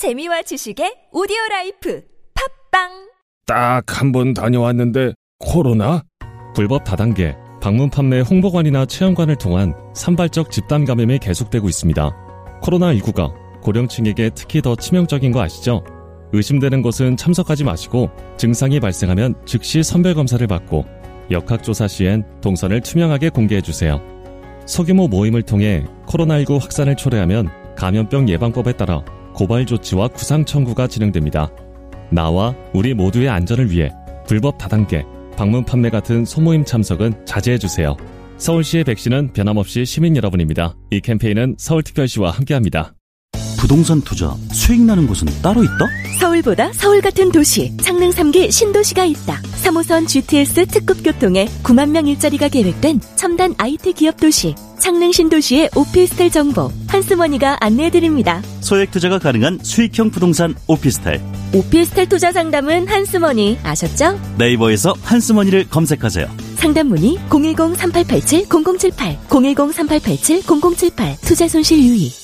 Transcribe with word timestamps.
재미와 0.00 0.40
지식의 0.40 1.08
오디오 1.12 1.36
라이프 1.50 2.00
팟빵 2.72 2.88
딱 3.44 3.84
한 4.00 4.12
번 4.12 4.32
다녀왔는데 4.32 5.12
코로나? 5.38 6.04
불법 6.54 6.84
다단계, 6.84 7.36
방문 7.60 7.90
판매 7.90 8.20
홍보관이나 8.20 8.86
체험관을 8.86 9.36
통한 9.36 9.74
산발적 9.94 10.50
집단 10.50 10.86
감염이 10.86 11.18
계속되고 11.18 11.68
있습니다. 11.68 12.10
코로나19가 12.62 13.60
고령층에게 13.60 14.30
특히 14.34 14.62
더 14.62 14.74
치명적인 14.74 15.32
거 15.32 15.42
아시죠? 15.42 15.84
의심되는 16.32 16.80
곳은 16.80 17.18
참석하지 17.18 17.64
마시고 17.64 18.08
증상이 18.38 18.80
발생하면 18.80 19.34
즉시 19.44 19.82
선별 19.82 20.14
검사를 20.14 20.46
받고 20.46 20.86
역학조사 21.30 21.88
시엔 21.88 22.24
동선을 22.40 22.80
투명하게 22.80 23.28
공개해 23.28 23.60
주세요. 23.60 24.00
소규모 24.64 25.08
모임을 25.08 25.42
통해 25.42 25.84
코로나19 26.06 26.58
확산을 26.58 26.96
초래하면 26.96 27.50
감염병 27.76 28.30
예방법에 28.30 28.72
따라 28.78 29.04
고발 29.34 29.66
조치와 29.66 30.08
구상 30.08 30.44
청구가 30.44 30.86
진행됩니다. 30.86 31.50
나와 32.10 32.54
우리 32.72 32.94
모두의 32.94 33.28
안전을 33.28 33.70
위해 33.70 33.90
불법 34.26 34.58
다단계, 34.58 35.04
방문 35.36 35.64
판매 35.64 35.90
같은 35.90 36.24
소모임 36.24 36.64
참석은 36.64 37.24
자제해 37.24 37.58
주세요. 37.58 37.96
서울시의 38.36 38.84
백신은 38.84 39.32
변함없이 39.32 39.84
시민 39.84 40.16
여러분입니다. 40.16 40.74
이 40.90 41.00
캠페인은 41.00 41.56
서울특별시와 41.58 42.30
함께합니다. 42.30 42.94
부동산 43.60 44.00
투자 44.00 44.34
수익 44.52 44.80
나는 44.80 45.06
곳은 45.06 45.28
따로 45.42 45.62
있다? 45.62 45.86
서울보다 46.18 46.72
서울 46.72 47.02
같은 47.02 47.30
도시 47.30 47.76
창릉 47.82 48.08
3기 48.10 48.50
신도시가 48.50 49.04
있다 49.04 49.38
3호선 49.62 50.08
GTS 50.08 50.66
특급 50.66 51.04
교통에 51.04 51.44
9만 51.62 51.90
명 51.90 52.06
일자리가 52.06 52.48
계획된 52.48 53.00
첨단 53.16 53.54
IT 53.58 53.92
기업 53.92 54.16
도시 54.16 54.54
창릉 54.78 55.12
신도시의 55.12 55.70
오피스텔 55.76 56.30
정보 56.30 56.72
한스머니가 56.88 57.58
안내해드립니다 57.60 58.40
소액 58.62 58.92
투자가 58.92 59.18
가능한 59.18 59.58
수익형 59.62 60.10
부동산 60.10 60.54
오피스텔 60.66 61.20
오피스텔 61.52 62.08
투자 62.08 62.32
상담은 62.32 62.88
한스머니 62.88 63.58
아셨죠? 63.62 64.18
네이버에서 64.38 64.94
한스머니를 65.02 65.68
검색하세요. 65.68 66.28
상담 66.54 66.88
문의 66.88 67.18
010-3887-0078 67.28 69.18
010-3887-0078 69.28 71.20
투자 71.22 71.48
손실 71.48 71.82
유의 71.82 72.19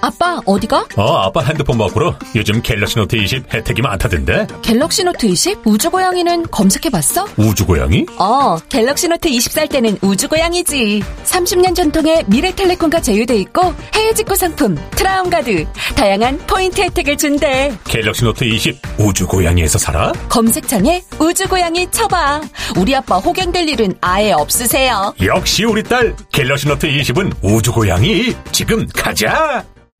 아빠 0.00 0.40
어디가? 0.46 0.86
어, 0.96 1.16
아빠 1.16 1.40
핸드폰 1.42 1.76
바꾸러 1.76 2.16
요즘 2.36 2.62
갤럭시 2.62 2.96
노트 2.96 3.16
20 3.16 3.52
혜택이 3.52 3.82
많다던데. 3.82 4.46
갤럭시 4.62 5.02
노트 5.02 5.26
20 5.26 5.66
우주 5.66 5.90
고양이는 5.90 6.46
검색해봤어? 6.50 7.26
우주 7.36 7.66
고양이? 7.66 8.06
어, 8.16 8.56
갤럭시 8.68 9.08
노트 9.08 9.28
20 9.28 9.52
살 9.52 9.66
때는 9.68 9.98
우주 10.00 10.28
고양이지. 10.28 11.02
30년 11.24 11.74
전통의 11.74 12.24
미래텔레콤과 12.28 13.00
제휴돼 13.00 13.36
있고 13.40 13.74
해외 13.94 14.14
직구 14.14 14.36
상품, 14.36 14.76
트라운 14.92 15.30
가드, 15.30 15.66
다양한 15.96 16.38
포인트 16.46 16.80
혜택을 16.80 17.16
준대. 17.16 17.76
갤럭시 17.84 18.22
노트 18.24 18.44
20 18.44 18.80
우주 18.98 19.26
고양이에서 19.26 19.78
살아? 19.78 20.12
검색창에 20.28 21.02
우주 21.18 21.48
고양이 21.48 21.90
쳐봐. 21.90 22.42
우리 22.76 22.94
아빠 22.94 23.16
호갱될 23.18 23.68
일은 23.68 23.94
아예 24.00 24.30
없으세요. 24.32 25.12
역시 25.24 25.64
우리 25.64 25.82
딸 25.82 26.14
갤럭시 26.32 26.68
노트 26.68 26.86
20은 26.88 27.32
우주 27.42 27.72
고양이. 27.72 28.32
지금 28.52 28.86
가자. 28.94 29.64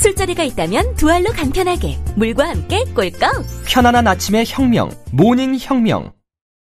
술자리가 0.00 0.44
있다면 0.44 0.94
두 0.94 1.10
알로 1.10 1.30
간편하게 1.30 1.98
물과 2.16 2.48
함께 2.48 2.84
꿀꺽 2.94 3.44
편안한 3.66 4.06
아침의 4.06 4.46
혁명. 4.48 4.90
모닝 5.12 5.58
혁명. 5.60 6.12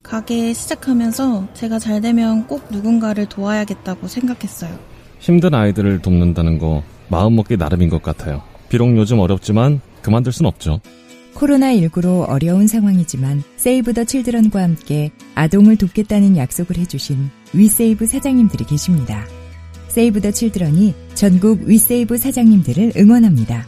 가게 0.03 0.53
시작하면서 0.53 1.54
제가 1.54 1.78
잘 1.78 2.00
되면 2.00 2.49
꼭 2.49 2.66
누군가를 2.71 3.26
도와야겠다고 3.26 4.09
생각했어요. 4.09 4.76
힘든 5.21 5.54
아이들을 5.54 6.03
돕는다는 6.03 6.59
거 6.59 6.82
마음먹기 7.10 7.59
나름인 7.59 7.91
것 7.91 8.03
같아요. 8.03 8.43
비록 8.69 8.97
요즘 8.97 9.21
어렵지만 9.21 9.81
그만둘 10.03 10.32
순 10.32 10.47
없죠. 10.47 10.81
코로나19로 11.34 12.28
어려운 12.28 12.66
상황이지만 12.66 13.44
세이브 13.56 13.94
더 13.94 14.03
칠드런과 14.03 14.60
함께 14.60 15.12
아동을 15.37 15.76
돕겠다는 15.76 16.37
약속을 16.37 16.76
해주신 16.76 17.31
위세이브 17.53 18.05
사장님들이 18.06 18.65
계십니다. 18.65 19.25
세이브 19.98 20.20
더 20.20 20.31
칠드런이 20.31 20.94
전국 21.14 21.62
위세이브 21.62 22.19
사장님들을 22.19 22.92
응원합니다. 22.97 23.66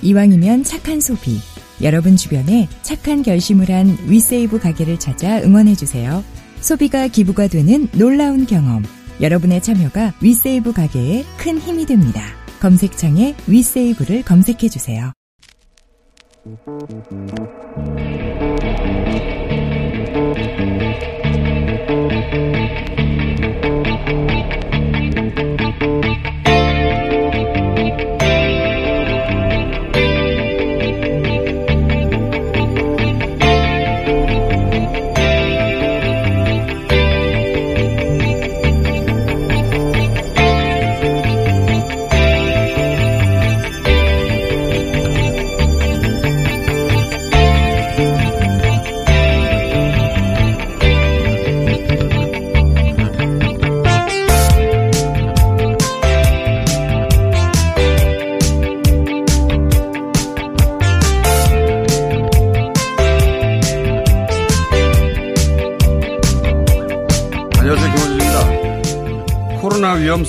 이왕이면 0.00 0.64
착한 0.64 0.98
소비, 0.98 1.38
여러분 1.82 2.16
주변에 2.16 2.66
착한 2.80 3.22
결심을 3.22 3.70
한 3.70 3.98
위세이브 4.06 4.60
가게를 4.60 4.98
찾아 4.98 5.42
응원해주세요. 5.42 6.24
소비가 6.62 7.06
기부가 7.08 7.48
되는 7.48 7.86
놀라운 7.92 8.46
경험. 8.46 8.82
여러분의 9.20 9.62
참여가 9.62 10.14
위세이브 10.22 10.72
가게에 10.72 11.26
큰 11.36 11.58
힘이 11.58 11.84
됩니다. 11.84 12.22
검색창에 12.60 13.34
위세이브를 13.46 14.22
검색해주세요. 14.22 15.12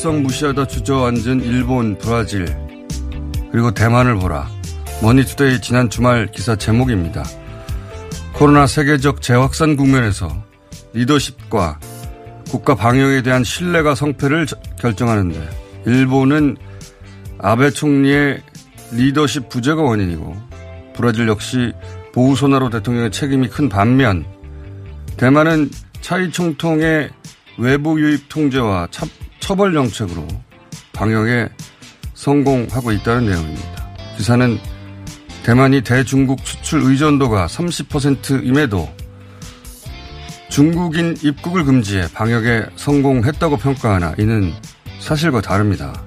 위험성 0.09 0.23
무시하다 0.23 0.65
주저앉은 0.67 1.43
일본, 1.43 1.97
브라질 1.97 2.47
그리고 3.51 3.71
대만을 3.71 4.15
보라. 4.15 4.49
머니투데이 5.03 5.61
지난 5.61 5.89
주말 5.89 6.27
기사 6.31 6.55
제목입니다. 6.55 7.23
코로나 8.33 8.65
세계적 8.65 9.21
재확산 9.21 9.75
국면에서 9.75 10.27
리더십과 10.93 11.79
국가 12.49 12.73
방역에 12.75 13.21
대한 13.21 13.43
신뢰가 13.43 13.93
성패를 13.95 14.47
저- 14.47 14.59
결정하는데 14.79 15.47
일본은 15.85 16.57
아베 17.37 17.69
총리의 17.69 18.41
리더십 18.91 19.47
부재가 19.49 19.81
원인이고 19.81 20.35
브라질 20.95 21.27
역시 21.27 21.71
보우소나루 22.13 22.69
대통령의 22.71 23.11
책임이 23.11 23.47
큰 23.49 23.69
반면 23.69 24.25
대만은 25.17 25.69
차이 26.01 26.31
총통의 26.31 27.09
외부 27.59 28.01
유입 28.01 28.27
통제와 28.29 28.87
차- 28.89 29.05
처벌 29.49 29.73
정책으로 29.73 30.27
방역에 30.93 31.49
성공하고 32.13 32.91
있다는 32.91 33.31
내용입니다. 33.31 33.95
기사는 34.15 34.59
대만이 35.41 35.81
대중국 35.81 36.41
수출 36.45 36.83
의존도가 36.83 37.47
30%임에도 37.47 38.87
중국인 40.49 41.17
입국을 41.23 41.63
금지해 41.63 42.09
방역에 42.13 42.67
성공했다고 42.75 43.57
평가하나 43.57 44.13
이는 44.19 44.53
사실과 44.99 45.41
다릅니다. 45.41 45.99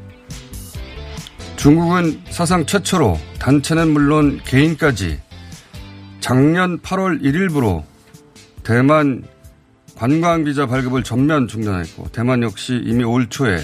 중국은 1.57 2.23
사상 2.31 2.65
최초로 2.65 3.19
단체는 3.41 3.91
물론 3.91 4.41
개인까지 4.45 5.21
작년 6.21 6.79
8월 6.79 7.21
1일부로 7.21 7.83
대만 8.63 9.25
관광 9.97 10.45
비자 10.45 10.67
발급을 10.67 11.03
전면 11.03 11.49
중단했고 11.49 12.09
대만 12.13 12.43
역시 12.43 12.81
이미 12.85 13.05
올 13.05 13.29
초에 13.29 13.59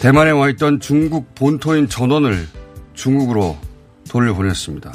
대만에 0.00 0.30
와 0.30 0.50
있던 0.50 0.80
중국 0.80 1.34
본토인 1.34 1.88
전원을 1.88 2.46
중국으로 2.94 3.56
돌려보냈습니다. 4.08 4.92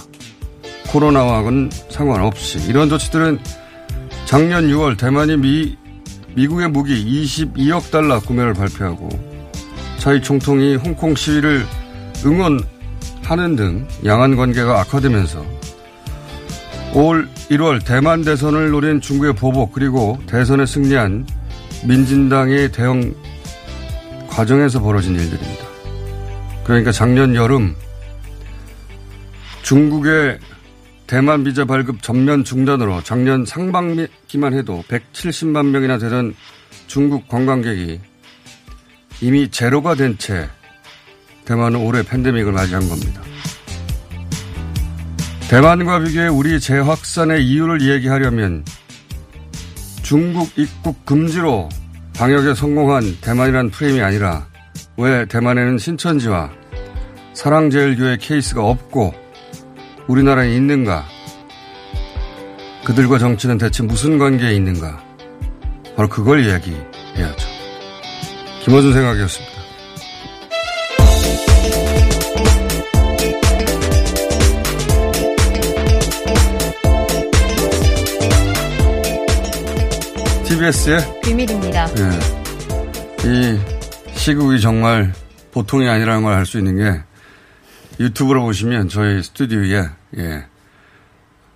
코로나와는 0.91 1.69
상관없이 1.89 2.59
이런 2.67 2.89
조치들은 2.89 3.39
작년 4.25 4.67
6월 4.67 4.97
대만이 4.97 5.37
미, 5.37 5.77
미국의 6.35 6.69
무기 6.69 7.23
22억 7.23 7.91
달러 7.91 8.19
구매를 8.19 8.53
발표하고 8.53 9.09
차이 9.97 10.21
총통이 10.21 10.75
홍콩 10.75 11.15
시위를 11.15 11.65
응원하는 12.25 13.55
등 13.55 13.87
양안 14.05 14.35
관계가 14.35 14.79
악화되면서 14.81 15.58
올 16.93 17.27
1월 17.49 17.85
대만 17.85 18.23
대선을 18.23 18.71
노린 18.71 18.99
중국의 18.99 19.33
보복 19.35 19.73
그리고 19.73 20.17
대선에 20.25 20.65
승리한 20.65 21.25
민진당의 21.85 22.71
대응 22.71 23.13
과정에서 24.27 24.81
벌어진 24.81 25.13
일들입니다. 25.15 25.65
그러니까 26.63 26.91
작년 26.91 27.35
여름 27.35 27.75
중국의 29.63 30.39
대만 31.07 31.43
비자 31.43 31.65
발급 31.65 32.01
전면 32.01 32.43
중단으로 32.43 33.01
작년 33.03 33.45
상반기만 33.45 34.53
해도 34.53 34.83
170만 34.87 35.67
명이나 35.67 35.97
되던 35.97 36.35
중국 36.87 37.27
관광객이 37.27 37.99
이미 39.21 39.49
제로가 39.49 39.95
된 39.95 40.17
채 40.17 40.47
대만은 41.45 41.79
올해 41.79 42.03
팬데믹을 42.03 42.51
맞이한 42.51 42.87
겁니다. 42.87 43.21
대만과 45.49 46.03
비교해 46.03 46.27
우리 46.27 46.59
재확산의 46.59 47.43
이유를 47.43 47.81
얘기하려면 47.81 48.63
중국 50.03 50.47
입국 50.55 51.03
금지로 51.07 51.67
방역에 52.15 52.53
성공한 52.53 53.17
대만이란 53.19 53.71
프레임이 53.71 53.99
아니라 53.99 54.45
왜 54.95 55.25
대만에는 55.25 55.79
신천지와 55.79 56.51
사랑제일교회 57.33 58.17
케이스가 58.17 58.63
없고 58.63 59.11
우리나라에 60.07 60.53
있는가? 60.55 61.03
그들과 62.85 63.17
정치는 63.17 63.57
대체 63.57 63.81
무슨 63.81 64.19
관계에 64.19 64.53
있는가? 64.53 65.03
바로 65.95 66.07
그걸 66.09 66.45
이야기해야죠. 66.45 67.47
김어준 68.65 68.93
생각이었습니다. 68.93 69.48
TBS의 80.59 81.21
비밀입니다. 81.23 81.87
예. 81.99 83.29
이 83.29 83.59
시국이 84.17 84.59
정말 84.59 85.13
보통이 85.51 85.87
아니라는 85.87 86.21
걸 86.23 86.33
알 86.33 86.45
수 86.45 86.57
있는 86.57 86.75
게 86.77 87.01
유튜브로 87.97 88.41
보시면 88.43 88.89
저희 88.89 89.23
스튜디오에 89.23 89.89
예. 90.17 90.45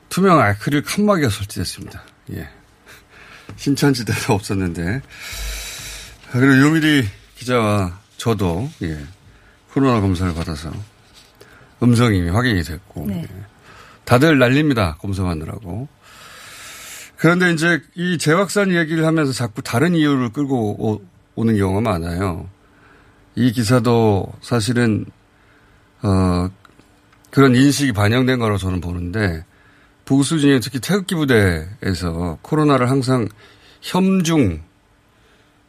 투명 0.08 0.40
아크릴 0.40 0.84
칸막이가 0.84 1.28
설치됐습니다. 1.30 2.02
예. 2.34 2.48
신천지대도 3.58 4.34
없었는데 4.34 5.02
그리고 6.32 6.62
요미리 6.62 7.06
기자와 7.36 8.00
저도 8.16 8.70
예. 8.84 8.98
코로나 9.74 10.00
검사를 10.00 10.34
받아서 10.34 10.72
음성이 11.82 12.30
확인이 12.30 12.64
됐고 12.64 13.06
네. 13.08 13.24
예. 13.30 13.44
다들 14.06 14.40
난립니다 14.40 14.96
검사 15.02 15.24
받느라고 15.24 15.90
그런데 17.24 17.54
이제 17.54 17.82
이 17.96 18.18
재확산 18.18 18.76
얘기를 18.76 19.06
하면서 19.06 19.32
자꾸 19.32 19.62
다른 19.62 19.96
이유를 19.96 20.34
끌고 20.34 21.00
오, 21.38 21.46
는 21.46 21.56
경우가 21.56 21.80
많아요. 21.80 22.50
이 23.36 23.54
기사도 23.54 24.28
사실은 24.42 25.06
어 26.02 26.50
그런 27.32 27.56
인식이 27.56 27.94
반영된 27.94 28.40
거라고 28.40 28.58
저는 28.58 28.82
보는데 28.82 29.46
보수 30.04 30.38
진영 30.38 30.60
특히 30.60 30.82
태극기 30.82 31.16
부대에서 31.16 32.40
코로나를 32.42 32.90
항상 32.90 33.30
혐중 33.80 34.62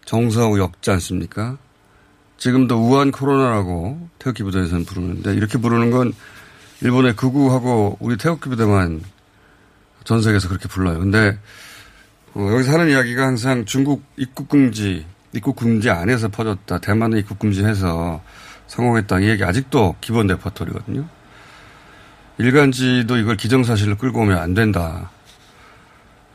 정서하고 0.07 0.59
엮지 0.59 0.91
않습니까? 0.91 1.57
지금도 2.37 2.85
우한 2.85 3.13
코로나라고 3.13 4.09
태극기 4.19 4.43
부대에서는 4.43 4.87
부르는데 4.87 5.35
이렇게 5.35 5.59
부르는 5.59 5.93
건 5.93 6.15
일본의 6.81 7.15
극우하고 7.15 7.97
우리 8.01 8.17
태극기 8.17 8.49
부대만 8.49 9.03
전 10.05 10.23
세계에서 10.23 10.49
그렇게 10.49 10.69
불러요. 10.69 10.99
근데 10.99 11.39
어, 12.35 12.49
여기서 12.53 12.73
하는 12.73 12.91
이야기가 12.91 13.25
항상 13.27 13.65
중국 13.65 14.03
입국 14.17 14.49
금지, 14.49 15.07
입국 15.33 15.57
금지 15.57 15.91
안에서 15.91 16.29
퍼졌다. 16.29 16.79
대만은 16.79 17.19
입국 17.19 17.39
금지해서 17.39 18.23
성공했다. 18.67 19.21
이 19.21 19.29
얘기 19.29 19.45
아직도 19.45 19.97
기본 20.01 20.27
레퍼토리거든요. 20.27 21.07
일간지도 22.39 23.17
이걸 23.19 23.37
기정사실로 23.37 23.97
끌고 23.97 24.21
오면 24.21 24.39
안 24.39 24.55
된다. 24.55 25.11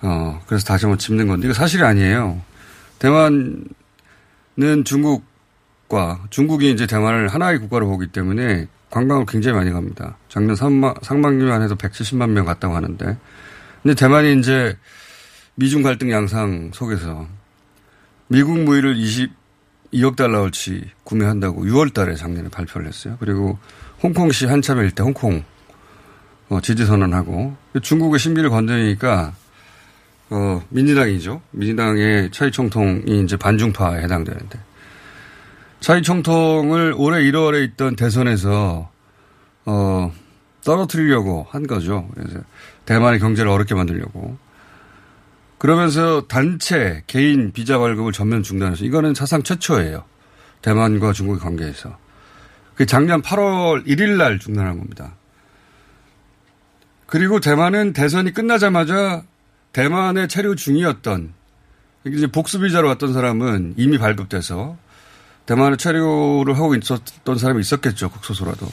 어, 0.02 0.42
그래서 0.48 0.66
다시 0.66 0.86
한번 0.86 0.98
짚는 0.98 1.28
건데 1.28 1.48
이거 1.48 1.54
사실이 1.54 1.84
아니에요. 1.84 2.42
대만은 3.00 3.66
중국과 4.86 6.26
중국이 6.30 6.72
이제 6.72 6.88
대만을 6.88 7.28
하나의 7.28 7.60
국가로 7.60 7.88
보기 7.88 8.08
때문에 8.08 8.68
관광을 8.90 9.26
굉장히 9.28 9.58
많이 9.58 9.72
갑니다. 9.72 10.16
작년 10.30 10.56
상반기만 10.56 11.62
해도 11.62 11.76
170만 11.76 12.30
명 12.30 12.46
갔다고 12.46 12.76
하는데 12.76 13.18
근데 13.82 13.96
대만이 13.96 14.40
이제 14.40 14.78
미중 15.56 15.82
갈등 15.82 16.12
양상 16.12 16.72
속에서 16.74 17.28
미국 18.28 18.60
무기를 18.60 18.96
22억 18.96 20.16
달러어치 20.16 20.90
구매한다고 21.04 21.66
6월 21.66 21.94
달에 21.94 22.16
작년에 22.16 22.50
발표를 22.50 22.88
했어요. 22.88 23.18
그리고 23.20 23.58
홍콩시 24.04 24.46
한참일 24.46 24.92
때 24.92 25.04
홍콩 25.04 25.44
어, 26.50 26.62
지지 26.62 26.86
선언하고 26.86 27.56
중국의 27.82 28.20
신비를 28.20 28.50
건드리니까 28.50 29.34
어, 30.32 30.64
민주당이죠. 30.70 31.42
민주당의 31.52 32.32
차이 32.32 32.52
총통이 32.52 33.24
이제 33.24 33.36
반중파에 33.36 34.04
해당되는데 34.04 34.60
차이 35.80 36.02
총통을 36.02 36.94
올해 36.98 37.22
1월에 37.24 37.64
있던 37.70 37.96
대선에서 37.96 38.92
어, 39.66 40.14
떨어뜨리려고 40.64 41.48
한 41.50 41.68
거죠. 41.68 42.10
그래서 42.14 42.40
대만의 42.86 43.20
경제를 43.20 43.50
어렵게 43.50 43.76
만들려고. 43.76 44.38
그러면서 45.58 46.26
단체 46.28 47.04
개인 47.08 47.52
비자 47.52 47.78
발급을 47.78 48.14
전면 48.14 48.44
중단해서 48.44 48.86
이거는 48.86 49.14
사상 49.14 49.44
최초예요. 49.44 50.06
대만과 50.62 51.14
중국의 51.14 51.40
관계에서. 51.42 51.98
그 52.76 52.86
작년 52.86 53.22
8월 53.22 53.86
1일 53.86 54.18
날 54.18 54.40
중단한 54.40 54.78
겁니다. 54.78 55.16
그리고 57.06 57.40
대만은 57.40 57.92
대선이 57.92 58.34
끝나자마자 58.34 59.24
대만에 59.74 60.28
체류 60.28 60.56
중이었던 60.56 61.34
복수 62.32 62.60
비자로 62.62 62.88
왔던 62.88 63.14
사람은 63.14 63.74
이미 63.78 63.98
발급돼서 63.98 64.78
대만에 65.46 65.76
체류를 65.76 66.56
하고 66.56 66.76
있었던 66.76 67.38
사람이 67.38 67.60
있었겠죠. 67.60 68.10
국소소라도. 68.12 68.68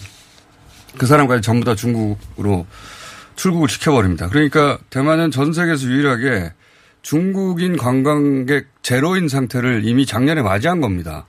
그 0.99 1.07
사람까지 1.07 1.43
전부 1.43 1.65
다 1.65 1.75
중국으로 1.75 2.67
출국을 3.37 3.69
시켜버립니다. 3.69 4.29
그러니까 4.29 4.79
대만은 4.91 5.31
전 5.31 5.53
세계에서 5.53 5.87
유일하게 5.87 6.53
중국인 7.03 7.77
관광객 7.77 8.67
제로인 8.83 9.29
상태를 9.29 9.83
이미 9.85 10.07
작년에 10.07 10.43
맞이한 10.43 10.81
겁니다. 10.81 11.27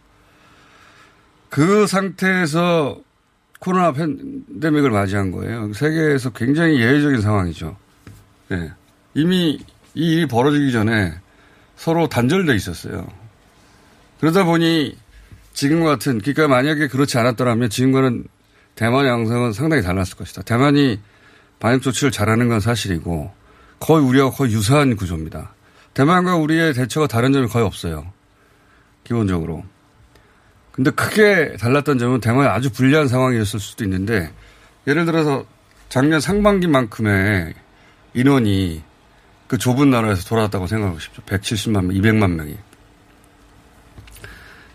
그 1.49 1.85
상태에서 1.87 2.99
코로나 3.59 3.91
팬데믹을 3.91 4.89
맞이한 4.89 5.31
거예요. 5.31 5.73
세계에서 5.73 6.31
굉장히 6.31 6.79
예외적인 6.79 7.21
상황이죠. 7.21 7.77
네. 8.49 8.71
이미 9.13 9.59
이 9.93 10.13
일이 10.13 10.25
벌어지기 10.27 10.71
전에 10.71 11.13
서로 11.75 12.07
단절돼 12.07 12.55
있었어요. 12.55 13.07
그러다 14.19 14.45
보니 14.45 14.95
지금과 15.53 15.89
같은, 15.91 16.19
그러니까 16.19 16.47
만약에 16.47 16.87
그렇지 16.87 17.17
않았더라면 17.17 17.69
지금과는 17.69 18.25
대만의 18.77 19.09
양상은 19.09 19.53
상당히 19.53 19.81
달랐을 19.81 20.15
것이다. 20.17 20.43
대만이 20.43 20.99
방역 21.59 21.81
조치를 21.81 22.11
잘하는 22.11 22.47
건 22.47 22.59
사실이고 22.59 23.31
거의 23.79 24.05
우리와 24.05 24.29
거의 24.29 24.53
유사한 24.53 24.95
구조입니다. 24.95 25.53
대만과 25.95 26.35
우리의 26.35 26.73
대처가 26.75 27.07
다른 27.07 27.33
점이 27.33 27.47
거의 27.47 27.65
없어요. 27.65 28.13
기본적으로. 29.03 29.63
근데 30.71 30.91
크게 30.91 31.57
달랐던 31.57 31.97
점은 31.97 32.21
대만이 32.21 32.47
아주 32.47 32.71
불리한 32.71 33.07
상황이었을 33.07 33.59
수도 33.59 33.83
있는데 33.83 34.31
예를 34.85 35.05
들어서 35.05 35.43
작년 35.89 36.19
상반기만큼의 36.19 37.55
인원이 38.13 38.83
그 39.47 39.57
좁은 39.57 39.89
나라에서 39.89 40.27
돌아왔다고 40.27 40.67
생각하십시오. 40.67 41.23
170만 41.23 41.85
명, 41.85 41.87
200만 41.95 42.31
명이. 42.31 42.57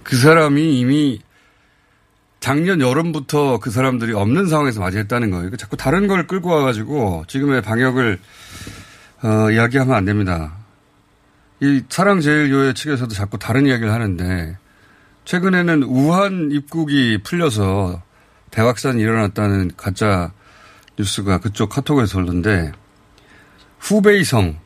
그 0.02 0.16
사람이 0.16 0.80
이미 0.80 1.20
작년 2.42 2.80
여름부터 2.80 3.60
그 3.60 3.70
사람들이 3.70 4.14
없는 4.14 4.48
상황에서 4.48 4.80
맞이했다는 4.80 5.30
거예요. 5.30 5.42
그러니까 5.42 5.56
자꾸 5.58 5.76
다른 5.76 6.08
걸 6.08 6.26
끌고 6.26 6.50
와가지고 6.50 7.24
지금의 7.28 7.62
방역을 7.62 8.18
어, 9.22 9.50
이야기하면 9.52 9.94
안 9.94 10.04
됩니다. 10.04 10.52
이 11.60 11.84
사랑제일교회 11.88 12.74
측에서도 12.74 13.14
자꾸 13.14 13.38
다른 13.38 13.64
이야기를 13.66 13.92
하는데 13.92 14.58
최근에는 15.24 15.84
우한 15.84 16.50
입국이 16.50 17.20
풀려서 17.22 18.02
대확산이 18.50 19.00
일어났다는 19.00 19.70
가짜 19.76 20.32
뉴스가 20.98 21.38
그쪽 21.38 21.68
카톡에서 21.68 22.14
돌던데 22.14 22.72
후베이성 23.78 24.58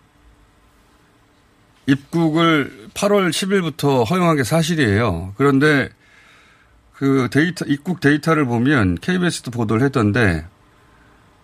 입국을 1.84 2.88
8월 2.94 3.28
10일부터 3.28 4.08
허용한 4.08 4.36
게 4.36 4.44
사실이에요. 4.44 5.34
그런데 5.36 5.90
그 6.96 7.28
데이터, 7.30 7.66
입국 7.66 8.00
데이터를 8.00 8.46
보면 8.46 8.96
KBS도 8.96 9.50
보도를 9.50 9.82
했던데 9.82 10.46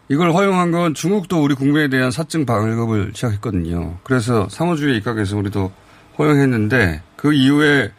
이걸 0.09 0.33
허용한 0.33 0.71
건 0.73 0.95
중국도 0.95 1.43
우리 1.43 1.55
국민에 1.55 1.89
대한 1.89 2.11
사증 2.11 2.47
발급을 2.47 3.13
시작했거든요. 3.15 3.99
그래서 4.03 4.49
상호주의 4.49 4.97
입각해서 4.99 5.37
우리도 5.37 5.71
허용했는데 6.19 7.03
그 7.17 7.35
이후에 7.35 7.93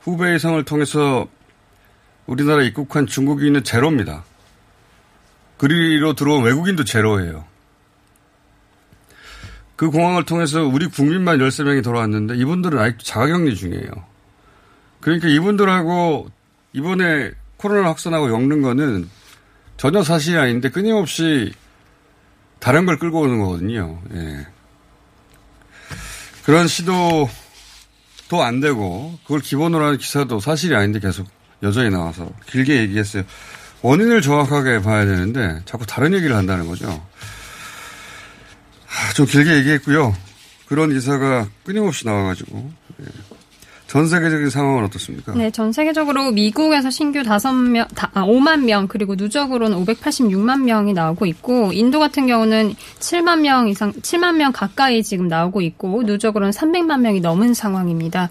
후베이 0.00 0.38
성을 0.38 0.62
통해서 0.64 1.28
우리나라 2.26 2.62
입국한 2.62 3.06
중국인은 3.06 3.64
제로입니다. 3.64 4.24
그리로 5.58 6.14
들어온 6.14 6.44
외국인도 6.44 6.84
제로예요. 6.84 7.44
그 9.76 9.90
공항을 9.90 10.24
통해서 10.24 10.64
우리 10.64 10.86
국민만 10.86 11.38
13명이 11.38 11.84
돌아왔는데 11.84 12.36
이분들은 12.36 12.78
아직도 12.78 13.04
자가격리 13.04 13.54
중이에요. 13.56 13.90
그러니까 15.00 15.28
이분들하고 15.28 16.28
이번에 16.72 17.32
코로나 17.56 17.88
확산하고 17.88 18.30
엮는 18.30 18.62
거는 18.62 19.08
전혀 19.76 20.02
사실이 20.02 20.36
아닌데 20.36 20.70
끊임없이 20.70 21.52
다른 22.58 22.86
걸 22.86 22.98
끌고 22.98 23.20
오는 23.20 23.38
거거든요. 23.38 24.00
예. 24.14 24.46
그런 26.44 26.66
시도도 26.66 27.28
안 28.42 28.60
되고 28.60 29.18
그걸 29.22 29.40
기본으로 29.40 29.84
하는 29.84 29.98
기사도 29.98 30.40
사실이 30.40 30.74
아닌데 30.74 30.98
계속 30.98 31.28
여전히 31.62 31.90
나와서 31.90 32.30
길게 32.46 32.80
얘기했어요. 32.80 33.24
원인을 33.82 34.22
정확하게 34.22 34.82
봐야 34.82 35.04
되는데 35.04 35.62
자꾸 35.64 35.86
다른 35.86 36.12
얘기를 36.14 36.34
한다는 36.34 36.66
거죠. 36.66 37.06
좀 39.14 39.26
길게 39.26 39.58
얘기했고요. 39.58 40.16
그런 40.66 40.90
기사가 40.90 41.48
끊임없이 41.64 42.06
나와가지고 42.06 42.72
예. 43.00 43.37
전 43.88 44.06
세계적인 44.06 44.50
상황은 44.50 44.84
어떻습니까? 44.84 45.32
네, 45.32 45.50
전 45.50 45.72
세계적으로 45.72 46.30
미국에서 46.30 46.90
신규 46.90 47.20
5명, 47.20 47.88
아, 48.12 48.22
5만 48.22 48.64
명, 48.64 48.86
그리고 48.86 49.14
누적으로는 49.14 49.82
586만 49.82 50.64
명이 50.64 50.92
나오고 50.92 51.24
있고, 51.24 51.72
인도 51.72 51.98
같은 51.98 52.26
경우는 52.26 52.74
7만 53.00 53.40
명 53.40 53.66
이상, 53.68 53.92
7만 53.92 54.36
명 54.36 54.52
가까이 54.52 55.02
지금 55.02 55.26
나오고 55.26 55.62
있고, 55.62 56.02
누적으로는 56.02 56.52
300만 56.52 57.00
명이 57.00 57.20
넘은 57.20 57.54
상황입니다. 57.54 58.28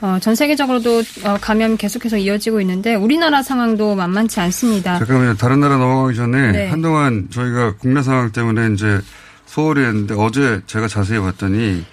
어, 0.00 0.18
전 0.20 0.34
세계적으로도 0.34 1.02
어, 1.24 1.36
감염 1.38 1.76
계속해서 1.76 2.16
이어지고 2.16 2.60
있는데 2.62 2.94
우리나라 2.94 3.42
상황도 3.42 3.94
만만치 3.94 4.40
않습니다. 4.40 4.98
잠깐만요. 4.98 5.36
다른 5.36 5.60
나라 5.60 5.76
넘어가기 5.76 6.16
전에 6.16 6.52
네. 6.52 6.68
한동안 6.68 7.28
저희가 7.30 7.76
국내 7.76 8.02
상황 8.02 8.30
때문에 8.30 8.74
이제 8.74 9.00
소홀히 9.46 9.82
했는데 9.82 10.14
어제 10.18 10.60
제가 10.66 10.88
자세히 10.88 11.20
봤더니 11.20 11.84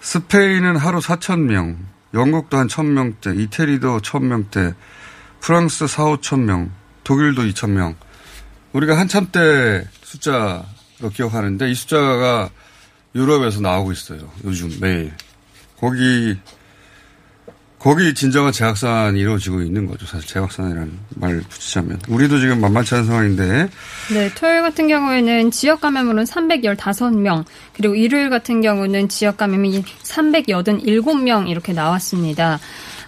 스페인은 0.00 0.76
하루 0.76 0.98
4천 0.98 1.40
명, 1.40 1.76
영국도 2.16 2.56
한 2.56 2.66
1000명대, 2.66 3.38
이태리도 3.38 3.98
1000명대, 3.98 4.74
프랑스 5.40 5.86
4, 5.86 6.04
5천명, 6.04 6.70
독일도 7.04 7.42
2천명. 7.42 7.94
우리가 8.72 8.98
한참 8.98 9.30
때 9.30 9.86
숫자로 10.02 11.10
기억하는데 11.12 11.70
이 11.70 11.74
숫자가 11.74 12.50
유럽에서 13.14 13.60
나오고 13.60 13.92
있어요. 13.92 14.30
요즘 14.44 14.70
매일. 14.80 15.12
거기 15.78 16.36
거기 17.78 18.14
진정한 18.14 18.52
재확산이 18.52 19.20
이루어지고 19.20 19.60
있는 19.62 19.86
거죠. 19.86 20.06
사실 20.06 20.26
재확산이라는 20.28 20.92
말 21.16 21.40
붙이자면. 21.48 22.00
우리도 22.08 22.40
지금 22.40 22.60
만만치 22.60 22.94
않은 22.94 23.06
상황인데. 23.06 23.68
네, 24.12 24.34
토요일 24.34 24.62
같은 24.62 24.88
경우에는 24.88 25.50
지역 25.50 25.80
감염으로는 25.82 26.24
315명, 26.24 27.44
그리고 27.74 27.94
일요일 27.94 28.30
같은 28.30 28.60
경우는 28.62 29.08
지역 29.08 29.36
감염이 29.36 29.82
387명 29.82 31.48
이렇게 31.48 31.72
나왔습니다. 31.72 32.58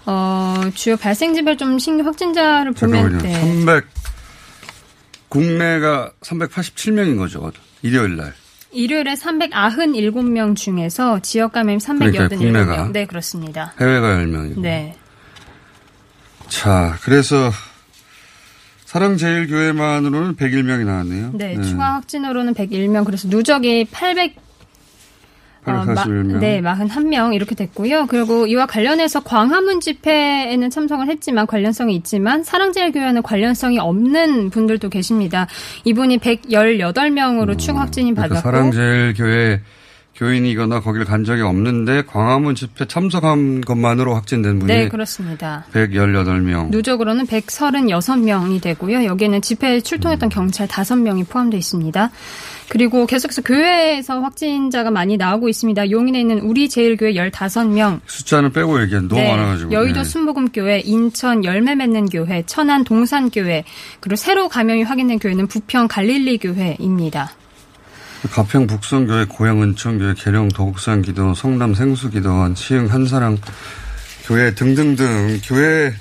어, 0.07 0.61
주요 0.75 0.97
발생지별 0.97 1.57
좀 1.57 1.79
신규 1.79 2.05
확진자를 2.05 2.73
보면. 2.73 3.11
잠깐만요. 3.11 3.23
네. 3.23 3.41
300, 3.41 3.87
국내가 5.29 6.13
387명인 6.23 7.19
거죠. 7.19 7.51
일요일 7.83 8.17
날. 8.17 8.35
일요일에 8.71 9.15
397명 9.15 10.57
중에서 10.57 11.21
지역 11.21 11.53
감염 11.53 11.79
387명. 11.79 12.39
그러니까 12.39 12.89
네, 12.93 13.07
그렇습니다. 13.07 13.73
해외가 13.81 14.17
10명이고. 14.19 14.61
네. 14.61 14.95
자, 16.49 16.97
그래서 17.03 17.51
사랑제일교회만으로는 18.85 20.37
101명이 20.37 20.85
나왔네요. 20.85 21.31
네, 21.35 21.57
네, 21.57 21.63
추가 21.63 21.95
확진으로는 21.95 22.55
101명. 22.55 23.05
그래서 23.05 23.29
누적이 23.29 23.87
800 23.91 24.48
어, 25.65 25.85
마, 25.85 26.05
네, 26.05 26.61
41명 26.63 27.35
이렇게 27.35 27.55
됐고요. 27.55 28.07
그리고 28.07 28.47
이와 28.47 28.67
관련해서 28.67 29.21
광화문 29.21 29.81
집회에는 29.81 30.71
참석을 30.71 31.09
했지만 31.09 31.47
관련성이 31.47 31.95
있지만 31.97 32.43
사랑제일교회는 32.43 33.23
관련성이 33.23 33.79
없는 33.79 34.51
분들도 34.51 34.89
계십니다. 34.89 35.47
이분이 35.85 36.19
118명으로 36.19 37.51
음, 37.51 37.59
추가 37.59 37.81
확진이 37.81 38.15
그러니까 38.15 38.41
받았고 38.41 38.51
사랑제일교회 38.51 39.61
교인이거나 40.19 40.81
거길 40.81 41.05
간 41.05 41.23
적이 41.23 41.43
없는데 41.43 42.03
광화문 42.03 42.57
집회 42.57 42.87
참석한 42.87 43.61
것만으로 43.61 44.15
확진된 44.17 44.59
분이 44.59 44.73
네, 44.73 44.89
그렇습니다. 44.89 45.65
118명. 45.73 46.71
누적으로는 46.71 47.27
136명이 47.27 48.61
되고요. 48.61 49.05
여기에는 49.05 49.41
집회에 49.43 49.81
출동했던 49.81 50.27
음. 50.27 50.31
경찰 50.31 50.67
5명이 50.67 51.29
포함되어 51.29 51.59
있습니다. 51.59 52.11
그리고 52.69 53.07
계속해서 53.07 53.43
교회에서 53.43 54.21
확진자가 54.21 54.91
많이 54.91 55.17
나오고 55.17 55.49
있습니다. 55.49 55.91
용인에 55.91 56.21
있는 56.21 56.41
우리 56.41 56.69
제일교회 56.69 57.15
15명. 57.15 58.01
숫자는 58.07 58.53
빼고 58.53 58.81
얘기한 58.83 59.09
너무 59.09 59.21
네. 59.21 59.31
많아가지고. 59.31 59.73
여의도 59.73 60.03
네. 60.03 60.05
순복음교회, 60.05 60.81
인천 60.81 61.45
열매 61.45 61.75
맺는 61.75 62.07
교회, 62.07 62.43
천안 62.47 62.85
동산교회, 62.85 63.65
그리고 64.01 64.17
새로 64.17 64.49
감염이 64.49 64.83
확인된 64.83 65.19
교회는 65.19 65.47
부평 65.47 65.89
갈릴리 65.89 66.39
교회입니다. 66.39 67.31
가평 68.31 68.67
북성교회, 68.67 69.27
고양 69.27 69.63
은천교회, 69.63 70.15
계령 70.19 70.49
도곡산 70.49 71.03
기도, 71.03 71.35
성남 71.35 71.75
생수기도원, 71.75 72.55
치흥 72.55 72.93
한사랑 72.93 73.39
교회 74.27 74.55
등등등 74.55 75.41
교회 75.45 75.93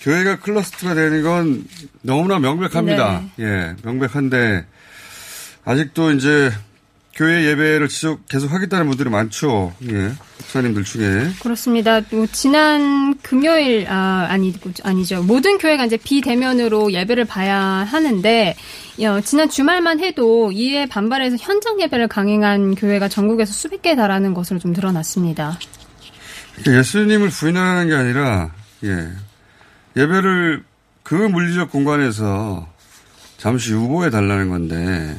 교회가 0.00 0.40
클러스터가 0.40 0.94
되는 0.94 1.22
건 1.22 1.64
너무나 2.00 2.38
명백합니다. 2.40 3.22
네. 3.36 3.44
예, 3.44 3.76
명백한데 3.84 4.64
아직도 5.64 6.12
이제 6.12 6.52
교회 7.14 7.44
예배를 7.44 7.88
지속 7.88 8.26
계속 8.26 8.50
하겠다는 8.52 8.88
분들이 8.88 9.10
많죠. 9.10 9.74
예. 9.88 10.12
목사님들 10.38 10.84
중에. 10.84 11.30
그렇습니다. 11.42 12.00
또 12.00 12.26
지난 12.26 13.14
금요일 13.18 13.86
아 13.88 14.26
아니 14.30 14.54
아니죠. 14.82 15.22
모든 15.22 15.58
교회가 15.58 15.84
이제 15.84 15.98
비대면으로 15.98 16.92
예배를 16.92 17.26
봐야 17.26 17.58
하는데 17.58 18.56
어, 19.00 19.20
지난 19.20 19.50
주말만 19.50 20.00
해도 20.00 20.50
이에 20.52 20.86
반발해서 20.86 21.36
현장 21.38 21.80
예배를 21.80 22.08
강행한 22.08 22.74
교회가 22.74 23.08
전국에서 23.08 23.52
수백 23.52 23.82
개 23.82 23.94
달하는 23.94 24.32
것으로 24.32 24.58
좀 24.58 24.72
드러났습니다. 24.72 25.58
예수님을 26.66 27.28
부인하는 27.28 27.88
게 27.88 27.94
아니라 27.94 28.52
예. 28.84 29.08
예배를 29.96 30.64
그 31.02 31.14
물리적 31.14 31.70
공간에서 31.70 32.66
잠시 33.36 33.72
유보해 33.72 34.08
달라는 34.08 34.48
건데 34.48 35.16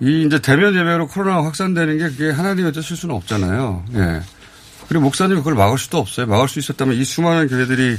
이 0.00 0.24
이제 0.26 0.40
대면 0.40 0.74
예배로 0.74 1.08
코로나가 1.08 1.44
확산되는 1.44 1.98
게 1.98 2.04
그게 2.08 2.30
하나님의 2.30 2.72
뜻일 2.72 2.96
수는 2.96 3.14
없잖아요. 3.16 3.84
예. 3.94 4.22
그리고 4.88 5.04
목사님이 5.04 5.40
그걸 5.40 5.54
막을 5.54 5.78
수도 5.78 5.98
없어요. 5.98 6.26
막을 6.26 6.48
수 6.48 6.58
있었다면 6.58 6.96
이 6.96 7.04
수많은 7.04 7.48
교회들이 7.48 7.96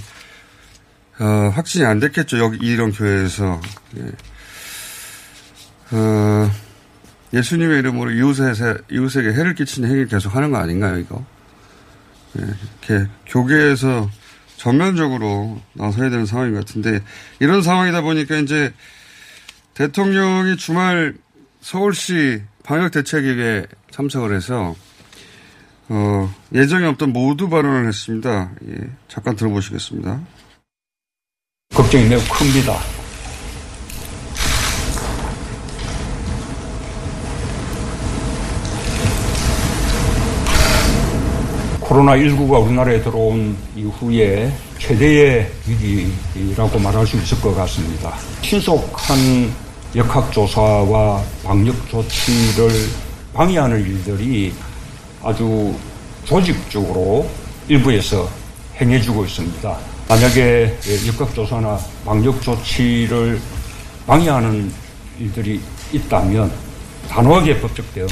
어, 1.19 1.51
확진이 1.53 1.85
안 1.85 1.99
됐겠죠. 1.99 2.39
여기 2.39 2.57
이런 2.65 2.91
교회에서. 2.91 3.61
예. 3.97 4.11
어, 5.91 6.51
예수님의 7.33 7.79
이름으로 7.79 8.11
이웃에, 8.11 8.53
이웃에게 8.91 9.33
해를 9.33 9.55
끼치는 9.55 9.87
행위를 9.87 10.07
계속 10.07 10.35
하는 10.35 10.51
거 10.51 10.57
아닌가요, 10.57 10.97
이거? 10.97 11.23
예, 12.39 12.43
이렇게 12.43 13.09
교계에서 13.27 14.09
전면적으로 14.57 15.61
나서야 15.73 16.09
되는 16.09 16.25
상황인 16.25 16.53
것 16.53 16.65
같은데, 16.65 17.01
이런 17.39 17.61
상황이다 17.61 18.01
보니까 18.01 18.37
이제 18.37 18.73
대통령이 19.73 20.57
주말 20.57 21.15
서울시 21.61 22.41
방역 22.63 22.91
대책위에 22.91 23.65
참석을 23.91 24.35
해서 24.35 24.75
어, 25.89 26.33
예정에 26.53 26.85
없던 26.87 27.13
모두 27.13 27.49
발언을 27.49 27.87
했습니다. 27.87 28.51
예, 28.67 28.89
잠깐 29.07 29.35
들어보시겠습니다. 29.35 30.19
걱정이 31.73 32.07
매우 32.07 32.19
큽니다. 32.19 32.77
코로나19가 41.81 42.65
우리나라에 42.65 43.01
들어온 43.01 43.57
이후에 43.75 44.51
최대의 44.79 45.51
위기라고 45.67 46.79
말할 46.79 47.05
수 47.05 47.17
있을 47.17 47.39
것 47.41 47.53
같습니다. 47.53 48.15
신속한 48.41 49.17
역학조사와 49.93 51.21
방역 51.43 51.75
조치를 51.89 52.69
방해하는 53.33 53.81
일들이 53.81 54.53
아주 55.21 55.75
조직적으로 56.23 57.29
일부에서 57.67 58.29
행해주고 58.79 59.25
있습니다. 59.25 59.77
만약에 60.07 60.77
역학조사나 61.07 61.77
방역 62.05 62.41
조치를 62.41 63.41
방해하는 64.07 64.71
일들이 65.19 65.59
있다면 65.91 66.51
단호하게 67.09 67.59
법적 67.59 67.93
대응을 67.93 68.11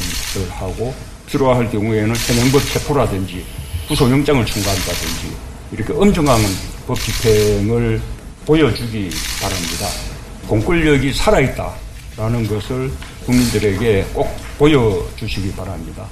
하고 0.51 0.93
필요할 1.27 1.71
경우에는 1.71 2.13
현행법 2.13 2.61
체포라든지 2.73 3.45
구속영장을 3.87 4.45
청구한다든지 4.45 5.31
이렇게 5.71 5.93
엄정한 5.93 6.41
법 6.85 6.99
집행을 6.99 8.01
보여주기 8.45 9.09
바랍니다. 9.41 10.18
공권력이 10.49 11.13
살아있다라는 11.13 12.47
것을 12.47 12.91
국민들에게 13.23 14.03
꼭 14.15 14.27
보여주시기 14.57 15.55
바랍니다. 15.55 16.07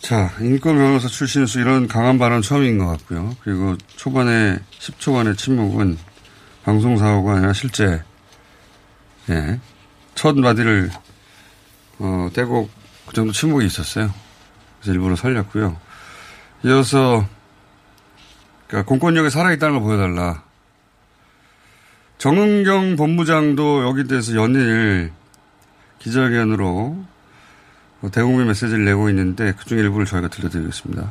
자, 0.00 0.32
인권 0.40 0.76
변호사 0.76 1.06
출신에서 1.06 1.60
이런 1.60 1.86
강한 1.86 2.18
발언 2.18 2.40
처음인 2.40 2.78
것 2.78 2.86
같고요. 2.86 3.36
그리고 3.42 3.76
초반에, 3.96 4.58
10초간의 4.78 5.36
침묵은 5.36 5.98
방송사고가 6.64 7.34
아니라 7.34 7.52
실제, 7.52 8.02
예, 9.28 9.60
첫 10.14 10.38
마디를, 10.38 10.90
어, 11.98 12.30
떼고 12.32 12.70
그 13.06 13.14
정도 13.14 13.32
침묵이 13.32 13.66
있었어요. 13.66 14.10
그래서 14.80 14.94
일부러 14.94 15.14
살렸고요. 15.14 15.78
이어서, 16.64 17.28
그러니까 18.66 18.88
공권력이 18.88 19.28
살아있다는 19.28 19.74
걸 19.74 19.82
보여달라. 19.82 20.47
정은경 22.18 22.96
본부장도 22.96 23.84
여기 23.84 24.04
대해서 24.04 24.34
연일 24.34 25.12
기자회견으로 26.00 26.96
대국민 28.12 28.48
메시지를 28.48 28.84
내고 28.84 29.08
있는데 29.08 29.52
그중 29.52 29.78
일부를 29.78 30.04
저희가 30.04 30.28
들려드리겠습니다. 30.28 31.10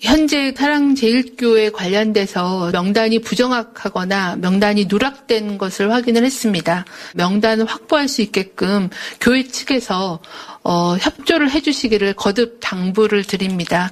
현재 0.00 0.52
사랑제일교회 0.56 1.70
관련돼서 1.70 2.70
명단이 2.72 3.20
부정확하거나 3.20 4.36
명단이 4.36 4.86
누락된 4.86 5.58
것을 5.58 5.92
확인을 5.92 6.24
했습니다. 6.24 6.84
명단을 7.14 7.66
확보할 7.66 8.08
수 8.08 8.20
있게끔 8.20 8.90
교회 9.20 9.44
측에서 9.44 10.20
어, 10.64 10.96
협조를 10.96 11.50
해주시기를 11.50 12.14
거듭 12.14 12.58
당부를 12.60 13.24
드립니다. 13.24 13.90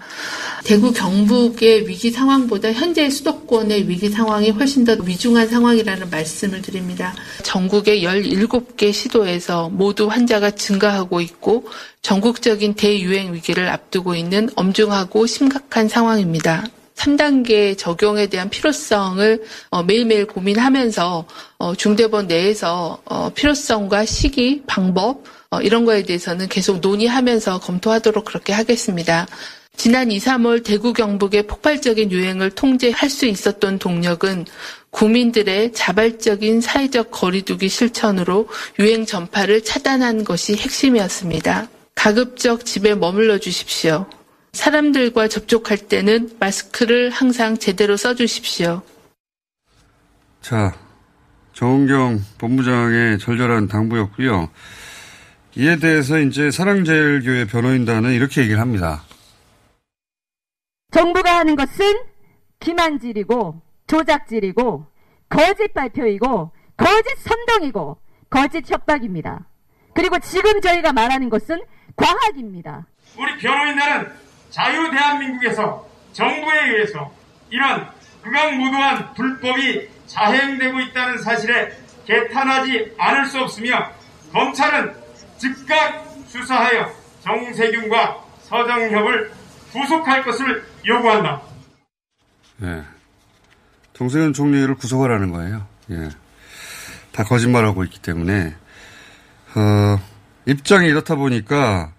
대구 0.65 0.93
경북의 0.93 1.89
위기 1.89 2.11
상황보다 2.11 2.73
현재 2.73 3.11
수도권의 3.11 3.89
위기 3.89 4.09
상황이 4.09 4.51
훨씬 4.51 4.85
더 4.85 4.97
위중한 5.05 5.49
상황이라는 5.49 6.11
말씀을 6.11 6.63
드립니다. 6.63 7.15
전국의 7.43 8.05
17개 8.05 8.93
시도에서 8.93 9.69
모두 9.71 10.07
환자가 10.07 10.53
증가하고 10.53 11.21
있고 11.21 11.67
전국적인 12.03 12.75
대유행 12.75 13.35
위기를 13.35 13.69
앞두고 13.69 14.15
있는 14.15 14.49
엄중하고 14.55 15.27
심각한 15.27 15.89
상황입니다. 15.89 16.65
3단계 16.95 17.79
적용에 17.79 18.27
대한 18.27 18.51
필요성을 18.51 19.43
어, 19.71 19.83
매일매일 19.83 20.27
고민하면서 20.27 21.25
어, 21.59 21.75
중대본 21.75 22.27
내에서 22.27 23.01
어, 23.07 23.31
필요성과 23.35 24.05
시기, 24.05 24.63
방법 24.67 25.25
이런 25.63 25.85
거에 25.85 26.05
대해서는 26.05 26.49
계속 26.49 26.79
논의하면서 26.79 27.59
검토하도록 27.59 28.25
그렇게 28.25 28.53
하겠습니다. 28.53 29.27
지난 29.77 30.13
2, 30.13 30.19
3월 30.19 30.63
대구 30.63 30.93
경북의 30.93 31.47
폭발적인 31.49 32.13
유행을 32.13 32.51
통제할 32.51 33.11
수 33.11 33.27
있었던 33.27 33.79
동력은 33.79 34.45
국민들의 34.91 35.73
자발적인 35.73 36.61
사회적 36.61 37.11
거리두기 37.11 37.69
실천으로 37.69 38.49
유행 38.79 39.07
전파를 39.07 39.65
차단한 39.65 40.23
것이 40.23 40.55
핵심이었습니다. 40.55 41.69
가급적 41.97 42.65
집에 42.65 42.95
머물러 42.95 43.39
주십시오. 43.39 44.07
사람들과 44.53 45.29
접촉할 45.29 45.79
때는 45.79 46.31
마스크를 46.39 47.11
항상 47.11 47.59
제대로 47.59 47.97
써주십시오. 47.97 48.83
자, 50.43 50.75
정은경 51.55 52.25
본부장의 52.39 53.19
절절한 53.19 53.69
당부였고요. 53.69 54.49
이에 55.57 55.77
대해서 55.77 56.19
이제 56.19 56.51
사랑제일교회 56.51 57.47
변호인단은 57.47 58.13
이렇게 58.13 58.43
얘기를 58.43 58.61
합니다. 58.61 59.03
정부가 60.93 61.39
하는 61.39 61.57
것은 61.57 62.03
기만질이고 62.61 63.61
조작질이고 63.87 64.87
거짓 65.29 65.73
발표이고 65.75 66.53
거짓 66.77 67.19
선동이고 67.19 67.99
거짓 68.29 68.71
협박입니다. 68.71 69.47
그리고 69.95 70.19
지금 70.21 70.61
저희가 70.61 70.93
말하는 70.93 71.29
것은 71.31 71.61
과학입니다. 71.97 72.87
우리 73.19 73.37
변호인단은 73.39 74.13
자유 74.51 74.91
대한민국에서 74.91 75.89
정부에 76.13 76.71
의해서 76.71 77.13
이런 77.51 77.89
극악무도한 78.23 79.15
불법이 79.15 79.89
자행되고 80.07 80.81
있다는 80.81 81.19
사실에 81.19 81.73
개탄하지 82.07 82.95
않을 82.99 83.27
수 83.27 83.41
없으며 83.41 83.91
검찰은 84.33 85.00
즉각 85.41 86.05
수사하여 86.27 86.93
정세균과 87.23 88.25
서정협을 88.43 89.33
구속할 89.73 90.23
것을 90.23 90.65
요구한다. 90.87 91.41
네. 92.59 92.83
정세균 93.95 94.35
총리를 94.35 94.75
구속하라는 94.75 95.33
거예요. 95.33 95.67
예. 95.91 96.11
다 97.13 97.25
거짓말하고 97.25 97.85
있기 97.85 98.01
때문에 98.01 98.55
어, 99.55 100.01
입장이 100.47 100.89
이렇다 100.89 101.17
보니까 101.17 101.93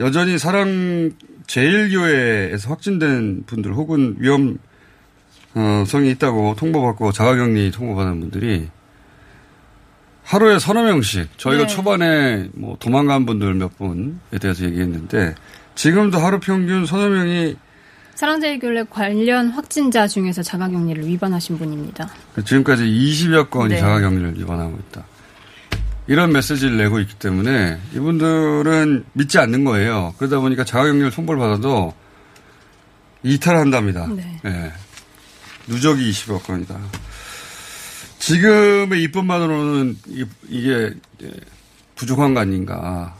여전히 0.00 0.36
사랑 0.38 1.12
제일교회에서 1.46 2.70
확진된 2.70 3.44
분들 3.46 3.72
혹은 3.74 4.16
위험 4.18 4.58
어, 5.54 5.84
성이 5.86 6.10
있다고 6.10 6.56
통보받고 6.56 7.12
자가격리 7.12 7.70
통보받은 7.70 8.20
분들이 8.20 8.68
하루에 10.24 10.58
서너 10.58 10.82
명씩 10.82 11.38
저희가 11.38 11.66
네. 11.66 11.74
초반에 11.74 12.48
뭐 12.54 12.76
도망간 12.80 13.26
분들 13.26 13.54
몇 13.54 13.76
분에 13.76 14.38
대해서 14.40 14.64
얘기했는데 14.64 15.34
지금도 15.74 16.18
하루 16.18 16.40
평균 16.40 16.86
서너 16.86 17.08
명이 17.08 17.56
사랑제일교회 18.14 18.84
관련 18.90 19.50
확진자 19.50 20.06
중에서 20.06 20.42
자가격리를 20.42 21.06
위반하신 21.06 21.58
분입니다. 21.58 22.08
지금까지 22.44 22.84
20여 22.84 23.50
건이 23.50 23.74
네. 23.74 23.80
자가격리를 23.80 24.38
위반하고 24.38 24.78
있다. 24.88 25.04
이런 26.06 26.32
메시지를 26.32 26.76
내고 26.76 27.00
있기 27.00 27.14
때문에 27.14 27.78
이분들은 27.94 29.04
믿지 29.14 29.38
않는 29.38 29.64
거예요. 29.64 30.14
그러다 30.18 30.38
보니까 30.38 30.64
자가격리를 30.64 31.10
통보를 31.10 31.40
받아도 31.40 31.92
이탈한답니다. 33.22 34.06
네. 34.08 34.40
네. 34.44 34.72
누적이 35.66 36.10
20여 36.10 36.42
건이다. 36.42 36.78
지금의 38.24 39.02
입법만으로는 39.02 39.98
이게 40.48 40.94
부족한 41.94 42.32
거 42.32 42.40
아닌가. 42.40 43.14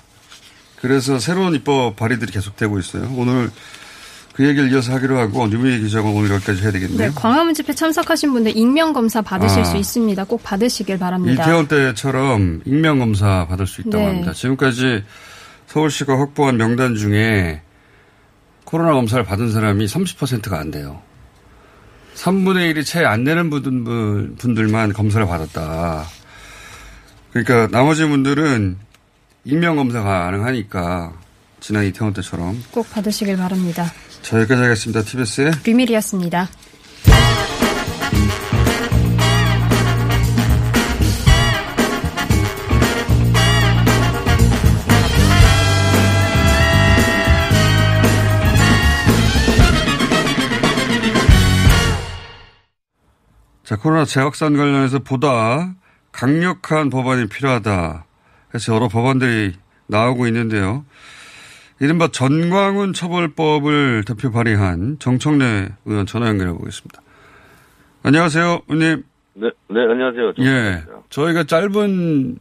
그래서 0.77 1.19
새로운 1.19 1.55
입법 1.55 1.97
발의들이 1.97 2.33
계속되고 2.33 2.79
있어요. 2.79 3.13
오늘 3.15 3.51
그 4.33 4.47
얘기를 4.47 4.73
이어서 4.73 4.95
하기로 4.95 5.19
하고 5.19 5.47
뉴미디 5.47 5.85
기자가 5.85 6.09
오늘 6.09 6.31
여기까지 6.31 6.63
해야 6.63 6.73
되겠네요. 6.73 6.99
네, 6.99 7.11
광화문 7.15 7.53
집회 7.53 7.75
참석하신 7.75 8.33
분들 8.33 8.57
익명 8.57 8.95
검사 8.95 9.21
받으실 9.21 9.61
아, 9.61 9.65
수 9.65 9.77
있습니다. 9.77 10.25
꼭 10.25 10.43
받으시길 10.43 10.99
바랍니다. 10.99 11.43
이태원 11.43 11.69
때처럼 11.69 12.63
익명 12.65 12.99
검사 12.99 13.47
받을 13.47 13.67
수 13.67 13.83
있다고 13.83 13.99
네. 13.99 14.07
합니다. 14.07 14.33
지금까지 14.33 15.05
서울시가 15.67 16.19
확보한 16.19 16.57
명단 16.57 16.97
중에 16.97 17.61
코로나 18.65 18.95
검사를 18.95 19.23
받은 19.23 19.53
사람이 19.53 19.85
30%가 19.85 20.59
안 20.59 20.71
돼요. 20.71 21.03
3분의 22.15 22.75
1이 22.75 22.85
채 22.85 23.05
안 23.05 23.25
되는 23.25 23.51
분들, 23.51 24.35
분들만 24.39 24.93
검사를 24.93 25.27
받았다. 25.27 26.07
그러니까 27.33 27.67
나머지 27.69 28.05
분들은 28.05 28.79
익명 29.45 29.77
검사가 29.77 30.25
가능하니까 30.25 31.13
지난 31.61 31.85
이태원 31.85 32.13
때처럼 32.13 32.63
꼭 32.71 32.89
받으시길 32.91 33.37
바랍니다. 33.37 33.87
자, 34.23 34.39
여기까지 34.39 34.63
하겠습니다. 34.63 35.03
TBS의 35.03 35.53
류밀이었습니다. 35.65 36.49
자, 53.65 53.77
코로나 53.77 54.05
재확산 54.05 54.57
관련해서 54.57 54.99
보다 54.99 55.75
강력한 56.13 56.91
법안이 56.91 57.29
필요하다 57.29 58.05
해서 58.55 58.75
여러 58.75 58.89
법안들이 58.89 59.55
나오고 59.87 60.27
있는데요. 60.27 60.85
이른바 61.81 62.09
전광훈 62.09 62.93
처벌법을 62.93 64.05
대표 64.07 64.31
발의한 64.31 64.99
정청래 65.01 65.71
의원 65.87 66.07
전화 66.07 66.29
연결해 66.29 66.53
보겠습니다. 66.53 67.01
안녕하세요, 68.03 68.63
의원님. 68.69 69.05
네, 69.35 69.51
네, 69.71 69.81
안녕하세요. 69.81 70.35
예. 70.41 70.85
저희가 71.09 71.45
짧은 71.45 72.39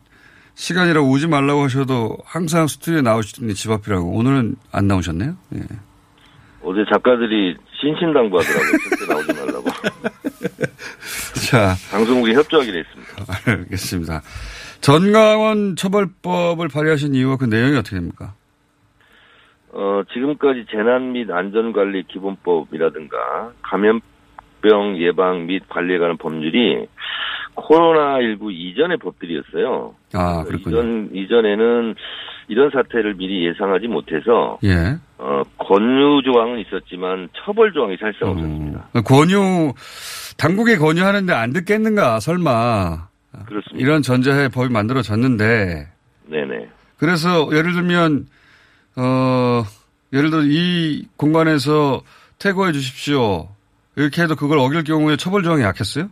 시간이라고 0.56 1.10
오지 1.10 1.28
말라고 1.28 1.64
하셔도 1.64 2.18
항상 2.26 2.68
스튜디오에 2.68 3.02
나오시더니 3.02 3.56
집 3.56 3.72
앞이라고. 3.72 4.12
오늘은 4.12 4.58
안 4.72 4.88
나오셨네요? 4.88 5.36
예. 5.56 5.60
어제 6.64 6.86
작가들이 6.92 7.56
신신당부하더라고요. 7.80 8.78
절대 8.90 9.14
나오지 9.14 9.34
말라고. 9.34 9.66
자. 11.50 11.76
방송국이 11.92 12.34
협조하기로 12.34 12.80
했습니다. 12.80 13.12
알겠습니다. 13.52 14.22
전광원 14.82 15.76
처벌법을 15.76 16.68
발의하신 16.70 17.16
이유와 17.16 17.38
그 17.38 17.46
내용이 17.46 17.78
어떻게 17.78 17.96
됩니까? 17.98 18.34
어, 19.72 20.02
지금까지 20.14 20.66
재난 20.72 21.14
및 21.14 21.30
안전관리 21.32 22.04
기본법이라든가 22.04 23.54
감염병 23.64 25.00
예방 25.00 25.48
및 25.48 25.64
관리에 25.68 25.98
관한 25.98 26.18
법률이 26.18 26.88
코로나19 27.56 28.52
이전의 28.52 28.98
법들이었어요. 28.98 29.96
아, 30.14 30.44
그렇군요. 30.44 30.78
이전, 30.78 31.10
이전에는 31.14 31.96
이런 32.48 32.70
사태를 32.72 33.16
미리 33.16 33.46
예상하지 33.48 33.88
못해서 33.88 34.58
예. 34.64 34.98
어, 35.18 35.42
권유 35.58 36.22
조항은 36.24 36.60
있었지만 36.60 37.30
처벌 37.34 37.72
조항이 37.72 37.96
사실상 37.98 38.30
음. 38.30 38.34
없었습니다. 38.34 38.90
권유, 39.06 39.74
당국에 40.38 40.78
권유하는데 40.78 41.34
안 41.34 41.54
듣겠는가, 41.54 42.20
설마. 42.20 43.08
그렇습니다. 43.46 43.78
이런 43.78 44.02
전제하에 44.02 44.50
법이 44.50 44.72
만들어졌는데, 44.72 45.88
네네. 46.28 46.70
그래서 46.98 47.50
예를 47.52 47.74
들면, 47.74 48.28
어, 48.98 49.64
예를 50.12 50.30
들어 50.30 50.44
이 50.44 51.08
공간에서 51.18 52.02
퇴거해 52.40 52.72
주십시오. 52.74 53.48
이렇게 53.96 54.22
해도 54.22 54.36
그걸 54.36 54.60
어길 54.60 54.84
경우에 54.84 55.16
처벌 55.16 55.44
조항이 55.44 55.64
약했어요? 55.64 56.10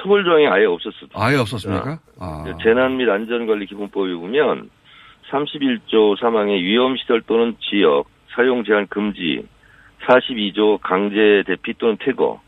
처벌 0.00 0.24
조항이 0.24 0.46
아예 0.46 0.64
없었습니다. 0.64 1.20
아예 1.20 1.36
없었습니까? 1.36 1.98
아. 2.18 2.44
재난 2.62 2.96
및 2.96 3.08
안전관리 3.08 3.66
기본법에 3.66 4.14
보면 4.14 4.70
31조 5.30 6.18
3항의 6.18 6.62
위험시설 6.62 7.22
또는 7.26 7.56
지역 7.60 8.06
사용 8.34 8.64
제한 8.64 8.86
금지 8.88 9.46
42조 10.06 10.80
강제 10.80 11.42
대피 11.46 11.74
또는 11.78 11.96
퇴거 12.00 12.40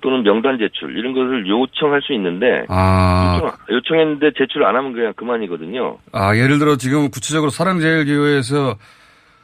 또는 0.00 0.22
명단 0.22 0.58
제출 0.58 0.96
이런 0.96 1.12
것을 1.12 1.46
요청할 1.46 2.00
수 2.02 2.12
있는데 2.14 2.64
아. 2.68 3.36
요청, 3.36 3.56
요청 3.70 4.00
했는데 4.00 4.30
제출 4.36 4.64
안 4.64 4.76
하면 4.76 4.92
그냥 4.92 5.12
그만이거든요. 5.14 5.98
아, 6.12 6.36
예를 6.36 6.58
들어 6.58 6.76
지금 6.76 7.10
구체적으로 7.10 7.50
사랑제일교회에서 7.50 8.76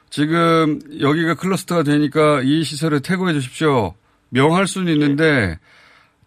지금 0.08 0.78
여기가 1.00 1.34
클러스터가 1.34 1.82
되니까 1.82 2.40
이 2.42 2.62
시설을 2.62 3.02
퇴거해 3.02 3.34
주십시오. 3.34 3.94
명할 4.30 4.66
수는 4.66 4.92
있는데 4.92 5.56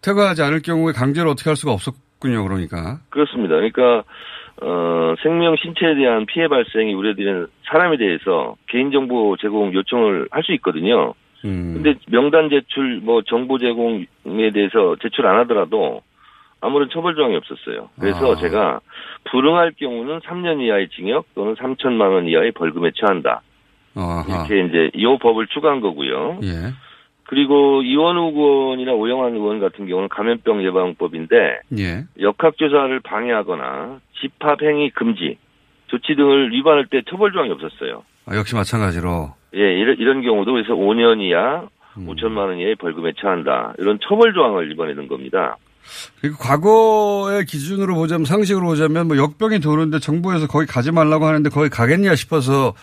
퇴거하지 0.02 0.42
않을 0.42 0.62
경우에 0.62 0.92
강제로 0.92 1.30
어떻게 1.30 1.50
할 1.50 1.56
수가 1.56 1.72
없었군요. 1.72 2.42
그러니까. 2.44 3.00
그렇습니다. 3.10 3.56
그러니까 3.56 4.04
어, 4.62 5.14
생명 5.22 5.56
신체에 5.56 5.94
대한 5.94 6.26
피해 6.26 6.48
발생이 6.48 6.92
우려되는 6.94 7.46
사람에 7.64 7.96
대해서 7.96 8.56
개인정보 8.68 9.36
제공 9.40 9.72
요청을 9.72 10.28
할 10.30 10.42
수 10.42 10.52
있거든요. 10.54 11.14
음. 11.44 11.72
근데 11.74 11.94
명단 12.08 12.50
제출, 12.50 13.00
뭐 13.02 13.22
정보 13.22 13.58
제공에 13.58 14.50
대해서 14.52 14.96
제출 15.00 15.26
안 15.26 15.38
하더라도 15.40 16.02
아무런 16.60 16.90
처벌 16.90 17.14
조항이 17.14 17.36
없었어요. 17.36 17.88
그래서 17.98 18.32
아. 18.32 18.36
제가 18.36 18.80
불응할 19.30 19.72
경우는 19.78 20.20
3년 20.20 20.60
이하의 20.60 20.88
징역 20.90 21.26
또는 21.34 21.54
3천만 21.54 22.12
원 22.12 22.26
이하의 22.26 22.52
벌금에 22.52 22.90
처한다. 22.94 23.40
아하. 23.94 24.24
이렇게 24.28 24.66
이제 24.66 24.90
이 24.94 25.04
법을 25.20 25.46
추가한 25.48 25.80
거고요. 25.80 26.38
예. 26.42 26.72
그리고 27.30 27.80
이원욱 27.82 28.36
의원이나 28.36 28.92
오영환 28.92 29.34
의원 29.34 29.60
같은 29.60 29.86
경우는 29.86 30.08
감염병 30.08 30.64
예방법인데 30.64 31.60
예. 31.78 32.04
역학조사를 32.20 32.98
방해하거나 33.04 34.00
집합행위 34.20 34.90
금지 34.90 35.38
조치 35.86 36.16
등을 36.16 36.50
위반할 36.50 36.86
때 36.90 37.02
처벌 37.08 37.30
조항이 37.30 37.52
없었어요. 37.52 38.02
아, 38.26 38.34
역시 38.34 38.56
마찬가지로. 38.56 39.32
예, 39.54 39.60
이런, 39.60 39.96
이런 39.98 40.22
경우도 40.22 40.54
그래서 40.54 40.74
5년 40.74 41.20
이하 41.20 41.68
음. 41.98 42.08
5천만 42.08 42.48
원 42.48 42.58
이하의 42.58 42.74
벌금에 42.74 43.12
처한다. 43.20 43.74
이런 43.78 44.00
처벌 44.02 44.34
조항을 44.34 44.72
이번에 44.72 44.94
넣은 44.94 45.06
겁니다. 45.06 45.56
그리고 46.20 46.36
과거의 46.36 47.44
기준으로 47.44 47.94
보자면 47.94 48.24
상식으로 48.24 48.66
보자면 48.66 49.06
뭐 49.06 49.16
역병이 49.16 49.60
도는데 49.60 50.00
정부에서 50.00 50.48
거기 50.48 50.66
가지 50.66 50.90
말라고 50.90 51.26
하는데 51.26 51.48
거기 51.48 51.68
가겠냐 51.68 52.16
싶어서 52.16 52.74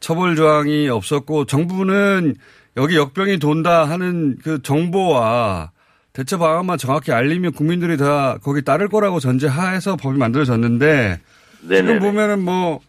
처벌 0.00 0.34
조항이 0.34 0.88
없었고 0.88 1.44
정부는 1.44 2.34
여기 2.76 2.96
역병이 2.96 3.38
돈다 3.38 3.84
하는 3.84 4.36
그 4.42 4.60
정보와 4.62 5.70
대처 6.12 6.38
방안만 6.38 6.78
정확히 6.78 7.12
알리면 7.12 7.52
국민들이 7.52 7.96
다 7.96 8.38
거기 8.42 8.62
따를 8.62 8.88
거라고 8.88 9.18
전제하에서 9.18 9.96
법이 9.96 10.18
만들어졌는데 10.18 11.18
네네. 11.68 11.86
지금 11.86 11.98
보면은 11.98 12.42
뭐 12.42 12.80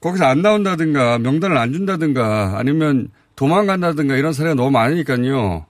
거기서 0.00 0.24
안 0.24 0.42
나온다든가 0.42 1.18
명단을 1.18 1.56
안 1.56 1.72
준다든가 1.72 2.54
아니면 2.56 3.08
도망간다든가 3.36 4.16
이런 4.16 4.32
사례가 4.32 4.54
너무 4.54 4.70
많으니까요. 4.70 5.66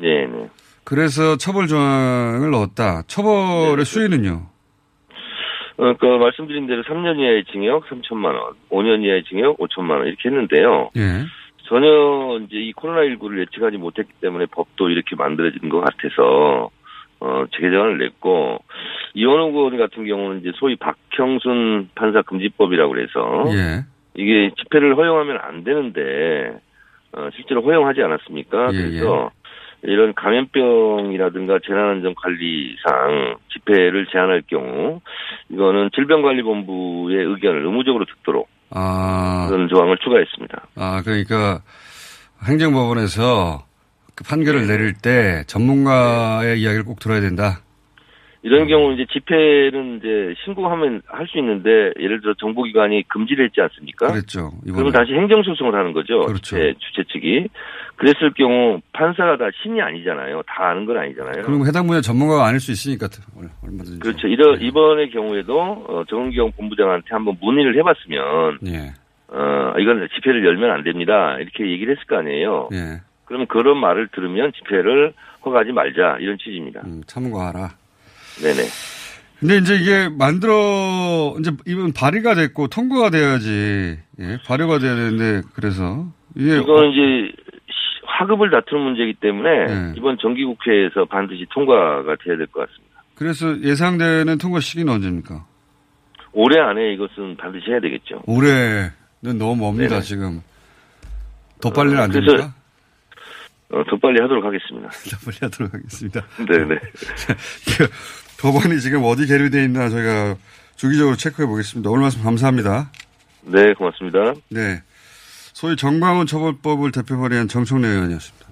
네, 0.00 0.26
네. 0.26 0.48
그래서 0.84 1.36
처벌 1.36 1.66
조항을 1.66 2.50
넣었다. 2.50 3.02
처벌의 3.06 3.84
수위는요? 3.84 4.46
어, 5.76 5.94
그 6.00 6.06
말씀드린 6.06 6.66
대로 6.66 6.82
3년 6.82 7.18
이하의 7.18 7.44
징역 7.52 7.84
3천만 7.88 8.26
원, 8.34 8.54
5년 8.70 9.04
이하의 9.04 9.24
징역 9.24 9.58
5천만 9.58 9.98
원 9.98 10.06
이렇게 10.06 10.28
했는데요. 10.28 10.90
예. 10.96 11.24
전혀 11.68 12.40
이제 12.46 12.56
이 12.56 12.72
코로나19를 12.72 13.40
예측하지 13.40 13.76
못했기 13.76 14.14
때문에 14.20 14.46
법도 14.46 14.88
이렇게 14.88 15.16
만들어진 15.16 15.68
것 15.68 15.80
같아서 15.80 16.70
어, 17.20 17.44
재개정을 17.52 17.98
냈고 17.98 18.58
이원호 19.14 19.48
의원 19.48 19.76
같은 19.76 20.06
경우는 20.06 20.40
이제 20.40 20.52
소위 20.54 20.76
박형순 20.76 21.90
판사 21.94 22.22
금지법이라고 22.22 22.92
그래서 22.92 23.44
예. 23.48 23.84
이게 24.14 24.50
집회를 24.56 24.96
허용하면 24.96 25.38
안 25.42 25.64
되는데 25.64 26.58
어, 27.12 27.28
실제로 27.34 27.62
허용하지 27.62 28.02
않았습니까? 28.02 28.70
예, 28.72 28.76
그래서 28.76 29.30
이런 29.82 30.14
감염병이라든가 30.14 31.58
재난안전 31.66 32.14
관리상 32.14 33.36
집회를 33.52 34.06
제한할 34.06 34.42
경우 34.46 35.00
이거는 35.50 35.90
질병관리본부의 35.94 37.24
의견을 37.26 37.64
의무적으로 37.64 38.04
듣도록 38.06 38.48
아. 38.70 39.46
그런 39.48 39.68
조항을 39.68 39.96
추가했습니다. 39.98 40.66
아, 40.76 41.02
그러니까 41.04 41.60
행정법원에서 42.44 43.64
그 44.14 44.24
판결을 44.24 44.66
내릴 44.66 44.94
때 44.94 45.44
전문가의 45.46 46.60
이야기를 46.60 46.84
꼭 46.84 46.98
들어야 47.00 47.20
된다. 47.20 47.60
이런 48.42 48.62
음. 48.62 48.68
경우 48.68 48.92
이제 48.92 49.04
집회는 49.12 49.98
이제 49.98 50.34
신고하면 50.44 51.02
할 51.06 51.26
수 51.26 51.38
있는데 51.38 51.92
예를 52.00 52.20
들어 52.20 52.34
정보기관이 52.34 53.08
금지를 53.08 53.46
했지 53.46 53.60
않습니까? 53.60 54.12
그랬죠. 54.12 54.52
그러면 54.64 54.92
다시 54.92 55.12
행정소송을 55.12 55.74
하는 55.74 55.92
거죠. 55.92 56.20
그렇죠. 56.20 56.40
주최, 56.56 56.74
주최 56.78 57.04
측이. 57.12 57.48
그랬을 57.98 58.32
경우 58.34 58.80
판사가 58.92 59.36
다 59.36 59.46
신이 59.62 59.80
아니잖아요. 59.82 60.42
다 60.46 60.68
아는 60.70 60.86
건 60.86 60.96
아니잖아요. 60.98 61.42
그리고 61.44 61.66
해당 61.66 61.86
분야 61.88 62.00
전문가가 62.00 62.46
아닐 62.46 62.60
수 62.60 62.70
있으니까 62.70 63.08
얼- 63.36 63.50
얼마든지. 63.64 63.98
그렇죠. 63.98 64.28
이러, 64.28 64.54
이번의 64.54 65.10
경우에도 65.10 65.60
어, 65.60 66.04
정은경 66.08 66.52
본부장한테 66.52 67.08
한번 67.10 67.36
문의를 67.40 67.76
해봤으면 67.76 68.58
예. 68.68 68.94
어, 69.28 69.74
이건 69.80 70.08
집회를 70.14 70.46
열면 70.46 70.70
안 70.70 70.84
됩니다. 70.84 71.36
이렇게 71.40 71.68
얘기를 71.70 71.94
했을 71.96 72.06
거 72.06 72.16
아니에요. 72.18 72.68
예. 72.72 73.00
그러면 73.24 73.46
그런 73.48 73.76
말을 73.78 74.08
들으면 74.14 74.52
집회를 74.52 75.12
허가하지 75.44 75.72
말자 75.72 76.18
이런 76.20 76.38
취지입니다. 76.38 76.82
음, 76.86 77.02
참고하라. 77.06 77.70
네네. 78.42 78.62
근데 79.40 79.56
이제 79.58 79.74
이게 79.76 80.08
만들어 80.08 81.34
이제 81.40 81.50
이번 81.66 81.92
발의가 81.92 82.34
됐고 82.34 82.68
통과가 82.68 83.10
돼야지 83.10 83.98
예, 84.20 84.38
발효가 84.46 84.78
돼야 84.78 84.94
되는데 84.96 85.42
그래서 85.54 86.06
이게 86.36 86.58
이거는 86.58 86.90
이제 86.92 87.32
시- 88.18 88.22
하급을 88.22 88.50
다투는 88.50 88.84
문제이기 88.84 89.14
때문에 89.20 89.66
네. 89.66 89.94
이번 89.96 90.18
정기국회에서 90.18 91.04
반드시 91.06 91.46
통과가 91.50 92.16
돼야 92.24 92.36
될 92.36 92.46
것 92.48 92.68
같습니다. 92.68 93.02
그래서 93.14 93.58
예상되는 93.60 94.38
통과 94.38 94.60
시기는 94.60 94.92
언제입니까? 94.92 95.44
올해 96.32 96.60
안에 96.60 96.92
이것은 96.94 97.36
반드시 97.36 97.70
해야 97.70 97.80
되겠죠. 97.80 98.22
올해는 98.26 98.90
너무 99.38 99.56
멉니다 99.56 99.88
네네. 99.96 100.00
지금. 100.02 100.42
더 101.60 101.70
빨리는 101.70 101.98
안 102.00 102.10
그래서- 102.10 102.26
됩니까? 102.36 102.54
어, 103.70 103.84
더 103.90 103.96
빨리 103.98 104.20
하도록 104.22 104.44
하겠습니다. 104.44 104.88
더 105.10 105.16
빨리 105.24 105.36
하도록 105.42 105.74
하겠습니다. 105.74 106.24
네네. 106.48 106.80
법안이 108.40 108.80
지금 108.80 109.02
어디 109.04 109.26
계류되어 109.26 109.62
있나 109.64 109.88
저희가 109.88 110.36
주기적으로 110.76 111.16
체크해 111.16 111.46
보겠습니다. 111.46 111.90
오늘 111.90 112.02
말씀 112.02 112.22
감사합니다. 112.22 112.90
네, 113.42 113.72
고맙습니다. 113.74 114.32
네. 114.50 114.80
소위 115.58 115.74
정광훈 115.74 116.28
처벌법을 116.28 116.92
대표 116.92 117.18
발의한 117.18 117.48
정청래 117.48 117.88
의원이었습니다. 117.88 118.46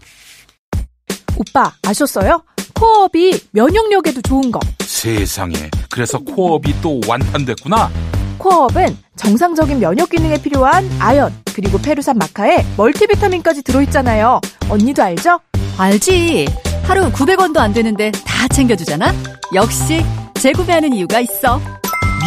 오빠 1.37 1.73
아셨어요? 1.87 2.43
코어업이 2.75 3.43
면역력에도 3.53 4.23
좋은 4.23 4.51
거. 4.51 4.59
세상에. 4.81 5.55
그래서 5.89 6.19
코업이 6.19 6.75
또 6.83 7.01
완판됐구나. 7.07 7.93
코어업은 8.39 8.99
정상적인 9.15 9.79
면역 9.79 10.11
기능에 10.11 10.43
필요한 10.43 10.91
아연 10.99 11.33
그리고 11.55 11.79
페루산 11.79 12.19
마카에 12.19 12.67
멀티비타민까지 12.77 13.63
들어있잖아요. 13.63 14.41
언니도 14.69 15.01
알죠? 15.05 15.39
알지. 15.79 16.49
하루 16.83 17.09
900원도 17.13 17.59
안 17.59 17.73
되는데 17.73 18.11
다 18.11 18.49
챙겨주잖아. 18.49 19.15
역시 19.55 20.05
재구매하는 20.35 20.93
이유가 20.93 21.21
있어. 21.21 21.61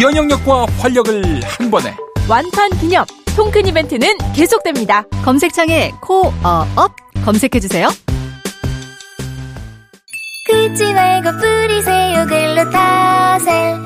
면역력과 0.01 0.67
활력을 0.77 1.41
한 1.43 1.69
번에 1.69 1.93
완판 2.29 2.69
기념 2.79 3.03
통큰 3.39 3.67
이벤트는 3.67 4.09
계속됩니다. 4.35 5.03
검색창에 5.23 5.93
코어업 6.01 6.93
검색해주세요. 7.23 7.87
긁지 10.45 10.93
말고 10.93 11.37
뿌리세요 11.37 12.25
글루타셀 12.25 13.77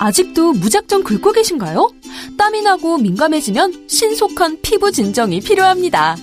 아직도 0.00 0.54
무작정 0.54 1.02
긁고 1.04 1.32
계신가요? 1.32 1.90
땀이 2.38 2.62
나고 2.62 2.96
민감해지면 2.96 3.88
신속한 3.90 4.62
피부 4.62 4.90
진정이 4.90 5.40
필요합니다. 5.40 6.16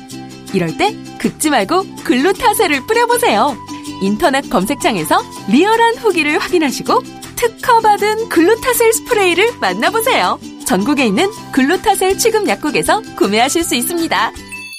이럴 0.56 0.76
때 0.76 0.96
긁지 1.20 1.52
말고 1.52 1.86
글루타셀을 2.04 2.88
뿌려보세요. 2.88 3.56
인터넷 4.02 4.50
검색창에서 4.50 5.22
리얼한 5.52 5.98
후기를 5.98 6.40
확인하시고 6.40 7.00
특허받은 7.36 8.30
글루타셀 8.30 8.92
스프레이를 8.94 9.52
만나보세요. 9.62 10.40
전국에 10.72 11.06
있는 11.06 11.30
글루타셀 11.52 12.18
취급 12.18 12.48
약국에서 12.48 13.02
구매하실 13.18 13.62
수 13.66 13.76
있습니다. 13.76 14.32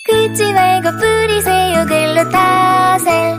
긁지 0.06 0.50
말고 0.54 0.90
뿌리세요 0.96 1.84
글루타셀 1.84 3.38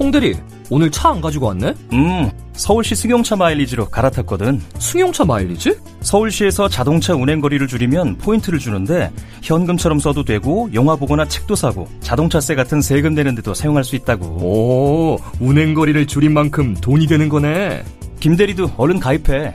홍대리, 0.00 0.34
오늘 0.68 0.90
차 0.90 1.10
안 1.10 1.20
가지고 1.20 1.46
왔네? 1.46 1.74
음, 1.92 2.30
서울시 2.54 2.96
승용차 2.96 3.36
마일리지로 3.36 3.88
갈아탔거든. 3.88 4.60
승용차 4.80 5.24
마일리지? 5.26 5.76
서울시에서 6.00 6.68
자동차 6.68 7.14
운행 7.14 7.40
거리를 7.40 7.64
줄이면 7.68 8.18
포인트를 8.18 8.58
주는데 8.58 9.12
현금처럼 9.42 10.00
써도 10.00 10.24
되고 10.24 10.68
영화 10.74 10.96
보거나 10.96 11.28
책도 11.28 11.54
사고 11.54 11.86
자동차세 12.00 12.56
같은 12.56 12.80
세금 12.82 13.14
내는 13.14 13.36
데도 13.36 13.54
사용할 13.54 13.84
수 13.84 13.94
있다고. 13.94 14.26
오, 14.26 15.18
운행 15.38 15.74
거리를 15.74 16.04
줄인 16.08 16.32
만큼 16.34 16.74
돈이 16.74 17.06
되는 17.06 17.28
거네. 17.28 17.84
김대리도 18.18 18.72
얼른 18.76 18.98
가입해. 18.98 19.54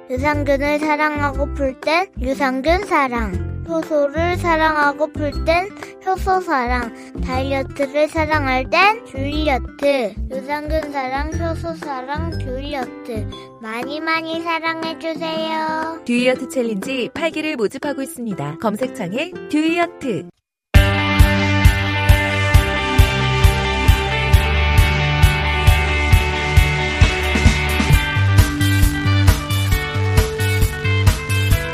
유산균을 0.11 0.79
사랑하고 0.79 1.53
싶을 1.53 1.79
땐 1.79 2.05
유산균 2.19 2.85
사랑. 2.85 3.63
효소를 3.65 4.35
사랑하고 4.35 5.13
싶을 5.13 5.31
땐 5.45 5.69
효소 6.05 6.41
사랑. 6.41 6.93
다이어트를 7.21 8.09
사랑할 8.09 8.69
땐 8.69 9.05
듀이어트. 9.05 10.13
유산균 10.29 10.91
사랑, 10.91 11.31
효소 11.31 11.75
사랑, 11.75 12.37
듀이어트. 12.39 13.25
많이 13.61 14.01
많이 14.01 14.41
사랑해주세요. 14.41 16.01
듀이어트 16.03 16.49
챌린지 16.49 17.09
8기를 17.13 17.55
모집하고 17.55 18.01
있습니다. 18.01 18.57
검색창에 18.57 19.31
듀이어트. 19.49 20.27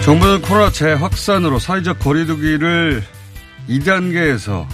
정부는 0.08 0.41
코로나 0.41 0.72
재확산으로 0.72 1.60
사회적 1.60 2.00
거리두기를 2.00 3.04
2단계에서 3.67 4.65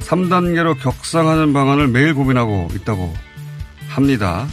3단계로 0.00 0.80
격상하는 0.80 1.52
방안을 1.52 1.88
매일 1.88 2.14
고민하고 2.14 2.68
있다고 2.74 3.12
합니다. 3.90 4.46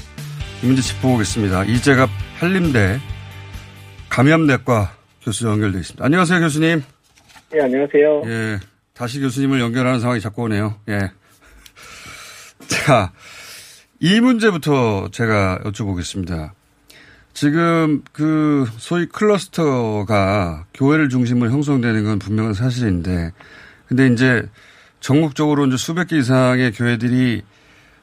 이 0.61 0.65
문제 0.65 0.81
짚어보겠습니다. 0.81 1.63
이재갑 1.63 2.09
한림대 2.39 2.99
감염내과 4.09 4.97
교수 5.23 5.47
연결되어 5.47 5.79
있습니다. 5.79 6.03
안녕하세요, 6.03 6.41
교수님. 6.41 6.83
네, 7.51 7.61
안녕하세요. 7.61 8.23
예. 8.25 8.59
다시 8.93 9.21
교수님을 9.21 9.61
연결하는 9.61 10.01
상황이 10.01 10.19
자꾸 10.19 10.41
오네요. 10.41 10.75
예. 10.89 11.09
자, 12.67 13.13
이 14.01 14.19
문제부터 14.19 15.07
제가 15.13 15.61
여쭤보겠습니다. 15.63 16.51
지금 17.35 18.01
그 18.13 18.65
소위 18.77 19.07
클러스터가 19.07 20.65
교회를 20.73 21.09
중심으로 21.09 21.51
형성되는 21.51 22.05
건 22.05 22.17
분명한 22.17 22.53
사실인데, 22.53 23.33
근데 23.87 24.07
이제 24.07 24.49
전국적으로 25.01 25.65
이제 25.67 25.75
수백 25.75 26.07
개 26.07 26.17
이상의 26.17 26.71
교회들이 26.71 27.43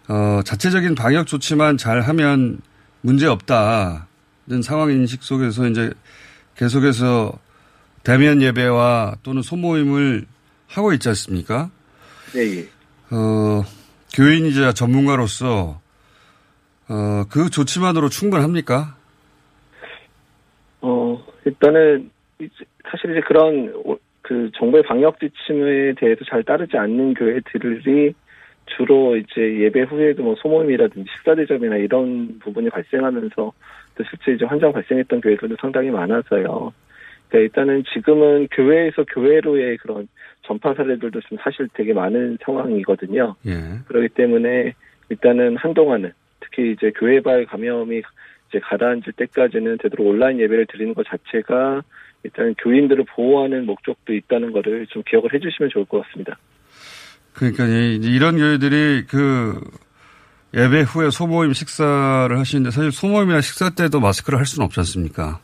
어, 0.08 0.40
자체적인 0.44 0.94
방역 0.94 1.26
조치만 1.26 1.78
잘 1.78 2.02
하면 2.02 2.60
문제 3.00 3.26
없다는 3.26 4.62
상황 4.62 4.90
인식 4.90 5.22
속에서 5.22 5.66
이제 5.66 5.90
계속해서 6.56 7.32
대면 8.04 8.42
예배와 8.42 9.16
또는 9.22 9.40
소모임을 9.40 10.26
하고 10.66 10.92
있지 10.92 11.08
않습니까? 11.08 11.70
네, 12.34 12.58
예. 12.58 12.68
어, 13.10 13.64
교인이자 14.12 14.74
전문가로서 14.74 15.80
어, 16.88 17.24
그 17.30 17.48
조치만으로 17.48 18.10
충분합니까? 18.10 18.96
어, 20.82 21.24
일단은, 21.44 22.10
사실 22.90 23.12
이제 23.12 23.20
그런, 23.20 23.72
오- 23.84 23.98
그 24.22 24.50
정부의 24.54 24.84
방역 24.84 25.18
지침에 25.18 25.94
대해서 25.94 26.24
잘 26.24 26.42
따르지 26.44 26.76
않는 26.76 27.14
교회들이 27.14 28.14
주로 28.66 29.16
이제 29.16 29.60
예배 29.60 29.82
후에도 29.82 30.22
뭐 30.22 30.34
소모임이라든지 30.36 31.08
식사 31.12 31.34
대접이나 31.34 31.76
이런 31.76 32.38
부분이 32.38 32.70
발생하면서 32.70 33.34
또 33.94 34.04
실제 34.08 34.32
이제 34.32 34.44
환자가 34.44 34.72
발생했던 34.72 35.20
교회들도 35.20 35.56
상당히 35.60 35.90
많아서요. 35.90 36.72
그러니까 37.28 37.38
일단은 37.38 37.82
지금은 37.92 38.48
교회에서 38.52 39.04
교회로의 39.04 39.78
그런 39.78 40.06
전파 40.42 40.74
사례들도 40.74 41.20
좀 41.20 41.38
사실 41.40 41.68
되게 41.74 41.92
많은 41.92 42.38
상황이거든요. 42.42 43.34
예. 43.46 43.52
그렇기 43.86 44.10
때문에 44.10 44.74
일단은 45.08 45.56
한동안은 45.56 46.12
특히 46.40 46.72
이제 46.72 46.90
교회발 46.92 47.46
감염이 47.46 48.02
이제 48.52 48.60
가라앉을 48.60 49.12
때까지는 49.16 49.78
되도록 49.78 50.06
온라인 50.06 50.38
예배를 50.38 50.66
드리는 50.70 50.92
것 50.94 51.06
자체가 51.06 51.82
일단 52.22 52.54
교인들을 52.62 53.04
보호하는 53.16 53.64
목적도 53.66 54.12
있다는 54.14 54.52
거를 54.52 54.86
좀 54.88 55.02
기억을 55.08 55.32
해주시면 55.32 55.70
좋을 55.72 55.86
것 55.86 56.02
같습니다. 56.02 56.38
그러니까 57.32 57.66
이- 57.66 57.96
이런 58.02 58.36
교회들이 58.36 59.06
그 59.08 59.58
예배 60.54 60.82
후에 60.82 61.10
소모임 61.10 61.54
식사를 61.54 62.38
하시는데 62.38 62.70
사실 62.70 62.92
소모임이나 62.92 63.40
식사 63.40 63.70
때도 63.70 64.00
마스크를 64.00 64.38
할 64.38 64.44
수는 64.44 64.66
없지 64.66 64.80
않습니까? 64.80 65.40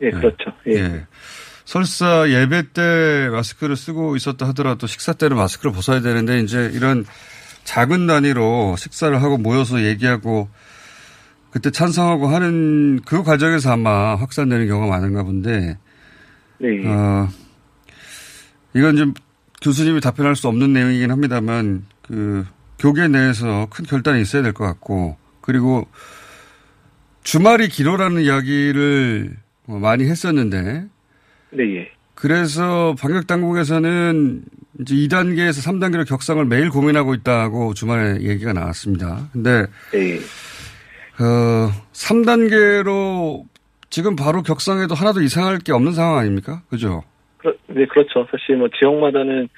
예, 0.00 0.10
그렇죠. 0.10 0.50
예. 0.68 1.04
설사 1.66 2.28
예배 2.28 2.72
때 2.72 3.28
마스크를 3.30 3.76
쓰고 3.76 4.16
있었다 4.16 4.48
하더라도 4.48 4.86
식사 4.86 5.12
때는 5.12 5.36
마스크를 5.36 5.72
벗어야 5.72 6.00
되는데 6.00 6.38
이제 6.40 6.70
이런 6.72 7.04
작은 7.64 8.06
단위로 8.06 8.76
식사를 8.78 9.20
하고 9.20 9.36
모여서 9.36 9.82
얘기하고 9.82 10.48
그때 11.56 11.70
찬성하고 11.70 12.26
하는 12.26 13.00
그 13.06 13.22
과정에서 13.22 13.72
아마 13.72 14.14
확산되는 14.14 14.68
경우가 14.68 14.88
많은가 14.88 15.22
본데 15.22 15.78
네. 16.58 16.86
어, 16.86 17.30
이건 18.74 18.96
좀 18.98 19.14
교수님이 19.62 20.02
답변할 20.02 20.36
수 20.36 20.48
없는 20.48 20.74
내용이긴 20.74 21.10
합니다만 21.10 21.86
그 22.02 22.44
교계 22.78 23.08
내에서 23.08 23.68
큰 23.70 23.86
결단이 23.86 24.20
있어야 24.20 24.42
될 24.42 24.52
것 24.52 24.64
같고 24.66 25.16
그리고 25.40 25.86
주말이 27.22 27.68
길어라는 27.68 28.20
이야기를 28.20 29.36
어, 29.68 29.78
많이 29.78 30.04
했었는데 30.04 30.84
네, 31.52 31.76
예. 31.76 31.90
그래서 32.14 32.94
방역 33.00 33.26
당국에서는 33.26 34.42
이제 34.82 34.94
2단계에서 34.94 35.64
3단계로 35.64 36.06
격상을 36.06 36.44
매일 36.44 36.68
고민하고 36.68 37.14
있다고 37.14 37.72
주말에 37.72 38.20
얘기가 38.20 38.52
나왔습니다. 38.52 39.30
근데 39.32 39.64
네. 39.92 40.20
어, 41.20 41.70
3단계로 41.92 43.44
지금 43.90 44.16
바로 44.16 44.42
격상해도 44.42 44.94
하나도 44.94 45.22
이상할 45.22 45.58
게 45.58 45.72
없는 45.72 45.92
상황 45.92 46.18
아닙니까? 46.18 46.62
그죠? 46.68 47.02
그렇, 47.38 47.54
네, 47.68 47.86
그렇죠. 47.86 48.26
사실 48.30 48.56
뭐 48.56 48.68
지역마다는 48.78 49.48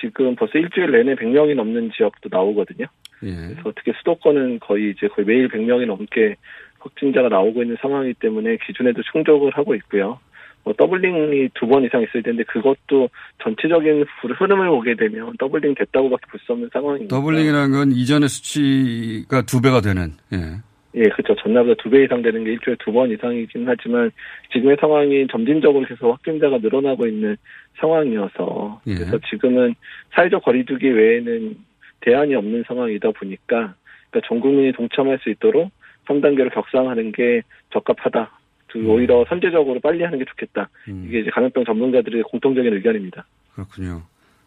지금 0.00 0.34
벌써 0.36 0.58
일주일 0.58 0.90
내내 0.90 1.14
100명이 1.14 1.54
넘는 1.54 1.90
지역도 1.96 2.28
나오거든요. 2.30 2.86
예. 3.22 3.30
그래서 3.34 3.72
특히 3.76 3.92
수도권은 3.98 4.58
거의 4.60 4.90
이제 4.90 5.08
거의 5.08 5.26
매일 5.26 5.48
100명이 5.48 5.86
넘게 5.86 6.36
확진자가 6.80 7.28
나오고 7.30 7.62
있는 7.62 7.76
상황이기 7.80 8.14
때문에 8.20 8.58
기준에도 8.66 9.00
충족을 9.12 9.52
하고 9.56 9.74
있고요. 9.76 10.18
뭐 10.64 10.74
doubling이 10.76 11.50
두 11.54 11.66
번 11.68 11.84
이상 11.84 12.02
있어야 12.02 12.22
되는데 12.22 12.42
그것도 12.44 13.08
전체적인 13.42 14.04
흐름을 14.38 14.68
보게 14.68 14.94
되면 14.96 15.32
doubling 15.38 15.74
됐다고밖에 15.76 16.26
볼 16.30 16.40
수 16.44 16.52
없는 16.52 16.68
상황입니다. 16.72 17.16
doubling이라는 17.16 17.70
건 17.72 17.92
이전의 17.92 18.28
수치가 18.28 19.42
두 19.42 19.62
배가 19.62 19.80
되는. 19.80 20.12
예. 20.34 20.56
예, 20.96 21.02
그렇죠. 21.10 21.34
전날보다 21.42 21.82
두 21.82 21.90
배 21.90 22.04
이상 22.04 22.22
되는 22.22 22.42
게 22.44 22.52
일주일에 22.52 22.76
두 22.80 22.92
번 22.92 23.10
이상이긴 23.10 23.64
하지만 23.66 24.10
지금의 24.52 24.76
상황이 24.80 25.26
점진적으로 25.30 25.86
계속 25.86 26.10
확진자가 26.12 26.58
늘어나고 26.58 27.06
있는 27.06 27.36
상황이어서 27.78 28.80
예. 28.86 28.94
그래서 28.94 29.18
지금은 29.30 29.74
사회적 30.14 30.42
거리두기 30.44 30.88
외에는 30.88 31.56
대안이 32.00 32.34
없는 32.34 32.64
상황이다 32.66 33.10
보니까 33.10 33.74
그러니까 34.10 34.28
전 34.28 34.40
국민이 34.40 34.72
동참할 34.72 35.18
수 35.22 35.30
있도록 35.30 35.70
3단계를 36.06 36.52
격상하는 36.54 37.12
게 37.12 37.42
적합하다. 37.72 38.30
그 38.68 38.78
음. 38.78 38.90
오히려 38.90 39.24
선제적으로 39.28 39.80
빨리 39.80 40.02
하는 40.04 40.18
게 40.18 40.24
좋겠다. 40.24 40.68
이게 41.06 41.20
이제 41.20 41.30
감염병 41.30 41.64
전문가들의 41.64 42.22
공통적인 42.24 42.72
의견입니다. 42.72 43.26
그렇군요. 43.54 44.02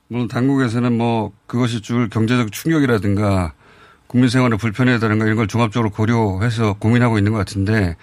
물론 0.07 0.27
당국에서는 0.27 0.97
뭐 0.97 1.31
그것이 1.47 1.81
줄 1.81 2.09
경제적 2.09 2.51
충격이라든가 2.51 3.53
국민 4.09 4.27
생활에 4.27 4.57
불편하다든가 4.57 5.25
이런 5.25 5.37
걸 5.37 5.47
종합적으로 5.47 5.91
고려해서 5.91 6.73
고민하고 6.79 7.19
있는 7.19 7.31
것 7.31 7.37
같은데 7.37 7.95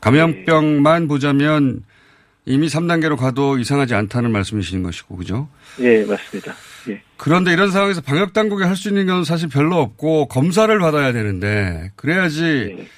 감염병만 0.00 1.06
보자면 1.06 1.84
이미 2.46 2.66
3단계로 2.66 3.18
가도 3.18 3.58
이상하지 3.58 3.94
않다는 3.94 4.32
말씀이신 4.32 4.82
것이고 4.82 5.16
그죠? 5.18 5.48
예, 5.78 6.02
맞습니다. 6.06 6.54
예. 6.88 7.02
그런데 7.18 7.52
이런 7.52 7.70
상황에서 7.70 8.00
방역 8.00 8.32
당국이 8.32 8.64
할 8.64 8.74
수 8.74 8.88
있는 8.88 9.04
건 9.04 9.24
사실 9.24 9.50
별로 9.50 9.76
없고 9.76 10.28
검사를 10.28 10.76
받아야 10.78 11.12
되는데 11.12 11.90
그래야지 11.94 12.88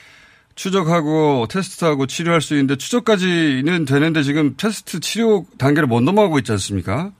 추적하고 0.55 1.48
테스트하고 1.51 2.07
치료할 2.07 2.40
수 2.40 2.55
있는데 2.55 2.77
추적까지는 2.77 3.87
되는데 3.87 4.22
지금 4.22 4.55
테스트 4.57 5.01
치료 5.01 5.46
단계를 5.59 5.88
못 5.88 6.01
넘어가고 6.01 6.38
있지 6.38 6.53
않습니까? 6.53 7.11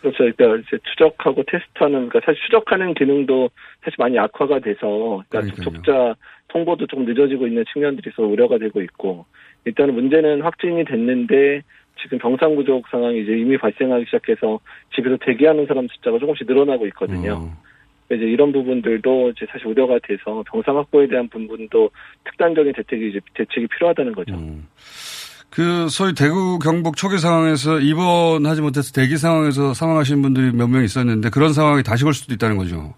그렇죠. 0.00 0.18
그러니까 0.18 0.62
이제 0.66 0.78
추적하고 0.90 1.42
테스트하는, 1.50 2.08
그러니까 2.08 2.20
사실 2.24 2.40
추적하는 2.46 2.94
기능도 2.94 3.50
사실 3.84 3.96
많이 3.98 4.18
악화가 4.18 4.58
돼서, 4.60 5.22
그러니까 5.28 5.54
접촉자 5.54 6.14
통보도 6.48 6.86
좀 6.86 7.04
늦어지고 7.04 7.46
있는 7.46 7.64
측면들이 7.72 8.10
있어 8.10 8.22
우려가 8.22 8.58
되고 8.58 8.80
있고, 8.82 9.24
일단은 9.64 9.94
문제는 9.94 10.42
확진이 10.42 10.84
됐는데 10.84 11.62
지금 12.00 12.18
병상 12.18 12.54
부족 12.56 12.86
상황이 12.88 13.22
이제 13.22 13.32
이미 13.32 13.56
발생하기 13.58 14.04
시작해서 14.06 14.60
집에서 14.94 15.16
대기하는 15.24 15.66
사람 15.66 15.86
숫자가 15.88 16.18
조금씩 16.18 16.46
늘어나고 16.46 16.86
있거든요. 16.88 17.50
이제 18.10 18.24
이런 18.24 18.52
부분들도 18.52 19.30
이제 19.30 19.46
사실 19.50 19.66
우려가 19.66 19.98
돼서 20.02 20.42
병상 20.50 20.76
확보에 20.78 21.06
대한 21.08 21.28
부분도 21.28 21.90
특단적인 22.24 22.72
대책이 22.72 23.10
이제 23.10 23.20
대책이 23.34 23.66
필요하다는 23.66 24.14
거죠. 24.14 24.34
그 25.50 25.88
소위 25.88 26.14
대구 26.14 26.58
경북 26.58 26.96
초기 26.96 27.18
상황에서 27.18 27.80
입원하지 27.80 28.62
못해서 28.62 28.92
대기 28.92 29.16
상황에서 29.16 29.74
사망하신 29.74 30.22
분들이 30.22 30.52
몇 30.52 30.68
명 30.70 30.84
있었는데 30.84 31.30
그런 31.30 31.52
상황이 31.52 31.82
다시 31.82 32.04
올 32.06 32.14
수도 32.14 32.32
있다는 32.32 32.56
거죠. 32.56 32.94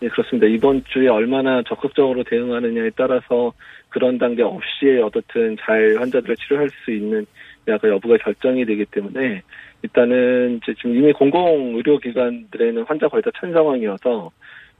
네, 0.00 0.08
그렇습니다. 0.08 0.46
이번 0.46 0.84
주에 0.84 1.08
얼마나 1.08 1.62
적극적으로 1.62 2.22
대응하느냐에 2.24 2.90
따라서 2.96 3.52
그런 3.88 4.18
단계 4.18 4.42
없이 4.42 5.00
어떻든 5.02 5.56
잘 5.60 5.96
환자들을 5.98 6.36
치료할 6.36 6.68
수 6.84 6.92
있는 6.92 7.26
약간 7.66 7.90
여부가 7.90 8.16
결정이 8.18 8.64
되기 8.64 8.84
때문에 8.86 9.42
일단은 9.82 10.60
이제 10.62 10.74
지금 10.74 10.96
이미 10.96 11.12
공공 11.12 11.76
의료기관들에는 11.76 12.84
환자 12.84 13.08
거의 13.08 13.22
다 13.22 13.30
찬 13.40 13.52
상황이어서 13.52 14.30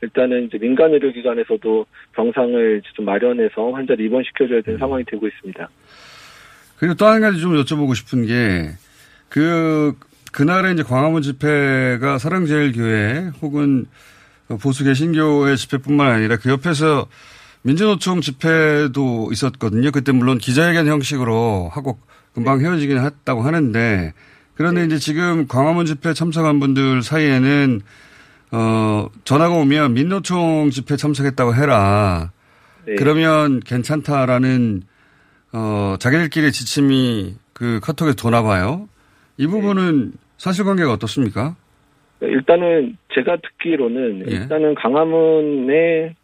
일단은 0.00 0.44
이제 0.46 0.58
민간 0.58 0.92
의료기관에서도 0.92 1.86
병상을 2.12 2.82
좀 2.94 3.04
마련해서 3.04 3.72
환자를 3.72 4.04
입원시켜줘야 4.04 4.60
되는 4.62 4.78
상황이 4.78 5.04
되고 5.04 5.26
있습니다. 5.26 5.68
그리고 6.78 6.94
또 6.94 7.06
한 7.06 7.20
가지 7.20 7.40
좀 7.40 7.54
여쭤보고 7.54 7.94
싶은 7.96 8.24
게, 8.26 8.70
그, 9.28 9.94
그날에 10.32 10.72
이제 10.72 10.84
광화문 10.84 11.22
집회가 11.22 12.18
사랑제일교회 12.18 13.30
혹은 13.42 13.86
보수 14.56 14.84
개신교의 14.84 15.56
집회뿐만 15.56 16.10
아니라 16.10 16.36
그 16.36 16.50
옆에서 16.50 17.06
민주노총 17.62 18.20
집회도 18.20 19.30
있었거든요. 19.32 19.90
그때 19.90 20.12
물론 20.12 20.38
기자회견 20.38 20.86
형식으로 20.86 21.70
하고 21.72 21.98
금방 22.34 22.60
헤어지긴 22.60 22.98
했다고 22.98 23.42
하는데, 23.42 24.14
그런데 24.54 24.84
이제 24.84 24.98
지금 24.98 25.46
광화문 25.48 25.86
집회 25.86 26.14
참석한 26.14 26.60
분들 26.60 27.02
사이에는, 27.02 27.80
어, 28.52 29.08
전화가 29.24 29.54
오면 29.54 29.94
민노총 29.94 30.70
집회 30.70 30.96
참석했다고 30.96 31.54
해라. 31.54 32.30
네. 32.86 32.94
그러면 32.96 33.60
괜찮다라는 33.60 34.82
어, 35.52 35.96
자기들끼리 35.98 36.52
지침이 36.52 37.36
그 37.52 37.80
카톡에 37.82 38.12
도나 38.14 38.42
봐요. 38.42 38.88
이 39.36 39.46
부분은 39.46 40.12
사실관계가 40.38 40.92
어떻습니까? 40.92 41.56
일단은 42.20 42.96
제가 43.14 43.36
듣기로는 43.36 44.24
예. 44.28 44.34
일단은 44.34 44.74
강화문에 44.74 46.14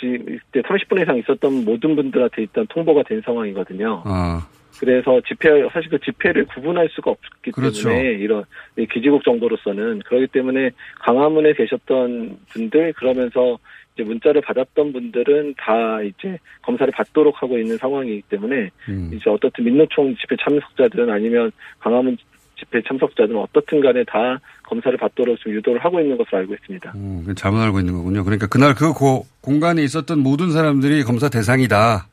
시- 0.00 0.18
이때 0.28 0.62
30분 0.62 1.00
이상 1.02 1.16
있었던 1.18 1.64
모든 1.64 1.94
분들한테 1.94 2.42
일단 2.42 2.66
통보가 2.68 3.02
된 3.04 3.20
상황이거든요. 3.22 4.02
아, 4.04 4.46
그래서 4.80 5.20
집회 5.28 5.68
사실 5.72 5.90
그 5.90 5.98
집회를 6.00 6.46
구분할 6.46 6.88
수가 6.90 7.10
없기 7.10 7.50
그렇죠. 7.52 7.88
때문에 7.90 8.12
이런 8.14 8.44
이 8.78 8.86
기지국 8.86 9.22
정보로서는 9.24 10.00
그렇기 10.00 10.28
때문에 10.28 10.70
강화문에 11.00 11.52
계셨던 11.52 12.38
분들 12.48 12.94
그러면서 12.94 13.58
이제 13.94 14.02
문자를 14.04 14.40
받았던 14.40 14.92
분들은 14.94 15.54
다 15.58 16.00
이제 16.00 16.38
검사를 16.62 16.90
받도록 16.90 17.42
하고 17.42 17.58
있는 17.58 17.76
상황이기 17.76 18.22
때문에 18.30 18.70
음. 18.88 19.10
이제 19.12 19.28
어떻든 19.28 19.64
민노총 19.64 20.16
집회 20.16 20.34
참석자들은 20.42 21.10
아니면 21.10 21.52
강화문 21.78 22.16
집회 22.62 22.80
참석자들은 22.86 23.36
어떻든 23.38 23.80
간에 23.80 24.04
다 24.04 24.38
검사를 24.62 24.96
받도록 24.96 25.38
좀 25.40 25.52
유도를 25.52 25.84
하고 25.84 26.00
있는 26.00 26.16
것으로 26.16 26.38
알고 26.38 26.54
있습니다. 26.54 26.92
음, 26.94 27.34
잘못 27.36 27.58
알고 27.60 27.80
있는 27.80 27.92
거군요. 27.94 28.22
그러니까 28.24 28.46
그날 28.46 28.74
그 28.74 28.92
고- 28.92 29.26
공간에 29.40 29.82
있었던 29.82 30.18
모든 30.20 30.52
사람들이 30.52 31.02
검사 31.02 31.28
대상이다. 31.28 32.06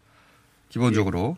기본적으로. 0.69 1.35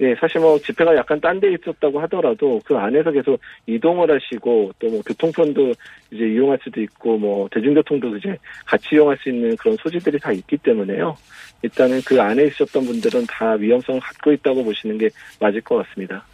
예, 0.00 0.14
사실 0.20 0.38
뭐 0.40 0.58
집회가 0.58 0.94
약간 0.96 1.18
딴 1.20 1.40
데 1.40 1.50
있었다고 1.54 1.98
하더라도 2.02 2.60
그 2.66 2.76
안에서 2.76 3.10
계속 3.10 3.40
이동을 3.66 4.10
하시고 4.14 4.72
또 4.78 4.88
뭐 4.88 5.00
교통편도 5.02 5.72
이제 6.10 6.24
이용할 6.28 6.58
수도 6.62 6.82
있고 6.82 7.16
뭐 7.16 7.48
대중교통도 7.50 8.16
이제 8.18 8.36
같이 8.66 8.88
이용할 8.92 9.16
수 9.22 9.30
있는 9.30 9.56
그런 9.56 9.76
소지들이 9.78 10.18
다 10.18 10.30
있기 10.32 10.58
때문에요. 10.58 11.16
일단은 11.62 12.02
그 12.06 12.20
안에 12.20 12.44
있었던 12.48 12.84
분들은 12.84 13.26
다 13.26 13.52
위험성을 13.52 13.98
갖고 14.00 14.32
있다고 14.32 14.62
보시는 14.64 14.98
게 14.98 15.08
맞을 15.40 15.62
것 15.62 15.76
같습니다. 15.86 16.26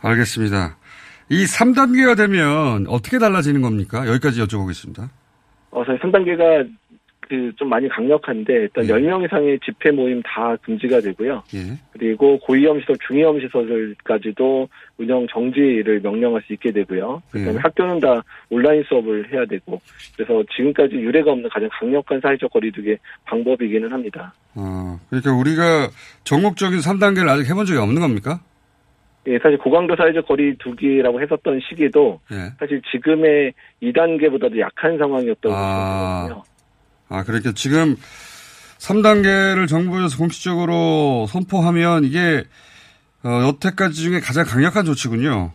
알겠습니다. 0.00 0.76
이 1.28 1.44
3단계가 1.44 2.16
되면 2.16 2.86
어떻게 2.88 3.18
달라지는 3.18 3.62
겁니까? 3.62 4.06
여기까지 4.06 4.40
여쭤보겠습니다. 4.42 5.08
어, 5.70 5.84
사실 5.84 6.00
3단계가 6.00 6.68
그 7.28 7.52
좀 7.56 7.68
많이 7.68 7.88
강력한데 7.88 8.52
일단 8.52 8.84
예. 8.84 8.88
10명 8.88 9.24
이상의 9.24 9.58
집회 9.64 9.90
모임 9.90 10.22
다 10.22 10.56
금지가 10.62 11.00
되고요. 11.00 11.42
예. 11.54 11.78
그리고 11.92 12.38
고위험 12.38 12.80
시설, 12.80 12.96
중위험 13.06 13.40
시설까지도 13.40 14.68
운영 14.98 15.26
정지를 15.32 16.00
명령할 16.00 16.42
수 16.46 16.52
있게 16.52 16.70
되고요. 16.72 17.22
그다음에 17.30 17.54
예. 17.54 17.58
학교는 17.58 18.00
다 18.00 18.22
온라인 18.50 18.82
수업을 18.84 19.32
해야 19.32 19.44
되고 19.46 19.80
그래서 20.16 20.42
지금까지 20.54 20.94
유례가 20.94 21.32
없는 21.32 21.48
가장 21.50 21.68
강력한 21.72 22.20
사회적 22.20 22.50
거리두기 22.52 22.96
방법이기는 23.24 23.90
합니다. 23.90 24.32
어, 24.54 24.98
그러니까 25.08 25.32
우리가 25.32 25.88
전국적인 26.24 26.78
3단계를 26.80 27.28
아직 27.28 27.48
해본 27.50 27.66
적이 27.66 27.80
없는 27.80 28.00
겁니까? 28.00 28.40
예, 29.28 29.38
사실 29.42 29.58
고강도 29.58 29.96
사회적 29.96 30.26
거리두기라고 30.26 31.20
했었던 31.20 31.60
시기도 31.68 32.20
예. 32.30 32.52
사실 32.58 32.80
지금의 32.92 33.52
2단계보다도 33.82 34.58
약한 34.60 34.98
상황이었다고 34.98 35.54
아. 35.54 36.26
되거든요. 36.28 36.44
아, 37.08 37.24
그러니까 37.24 37.52
지금 37.52 37.96
3단계를 38.78 39.68
정부에서 39.68 40.16
공식적으로 40.18 41.26
선포하면 41.28 42.04
이게 42.04 42.44
어, 43.24 43.48
여태까지 43.48 44.00
중에 44.00 44.20
가장 44.20 44.44
강력한 44.44 44.84
조치군요. 44.84 45.52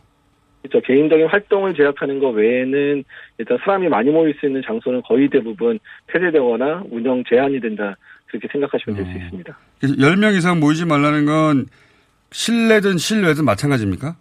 그렇죠. 0.61 0.85
개인적인 0.85 1.27
활동을 1.27 1.73
제약하는 1.73 2.19
것 2.19 2.29
외에는 2.29 3.03
일단 3.37 3.57
사람이 3.63 3.87
많이 3.87 4.11
모일 4.11 4.35
수 4.39 4.45
있는 4.45 4.61
장소는 4.65 5.01
거의 5.03 5.29
대부분 5.29 5.79
폐쇄되거나 6.07 6.83
운영 6.91 7.23
제한이 7.27 7.59
된다. 7.59 7.95
그렇게 8.27 8.47
생각하시면 8.51 8.97
될수 8.97 9.17
있습니다. 9.17 9.57
10명 9.81 10.37
이상 10.37 10.59
모이지 10.59 10.85
말라는 10.85 11.25
건 11.25 11.65
실내든 12.31 12.97
실외든 12.97 13.45
마찬가지입니까? 13.45 14.15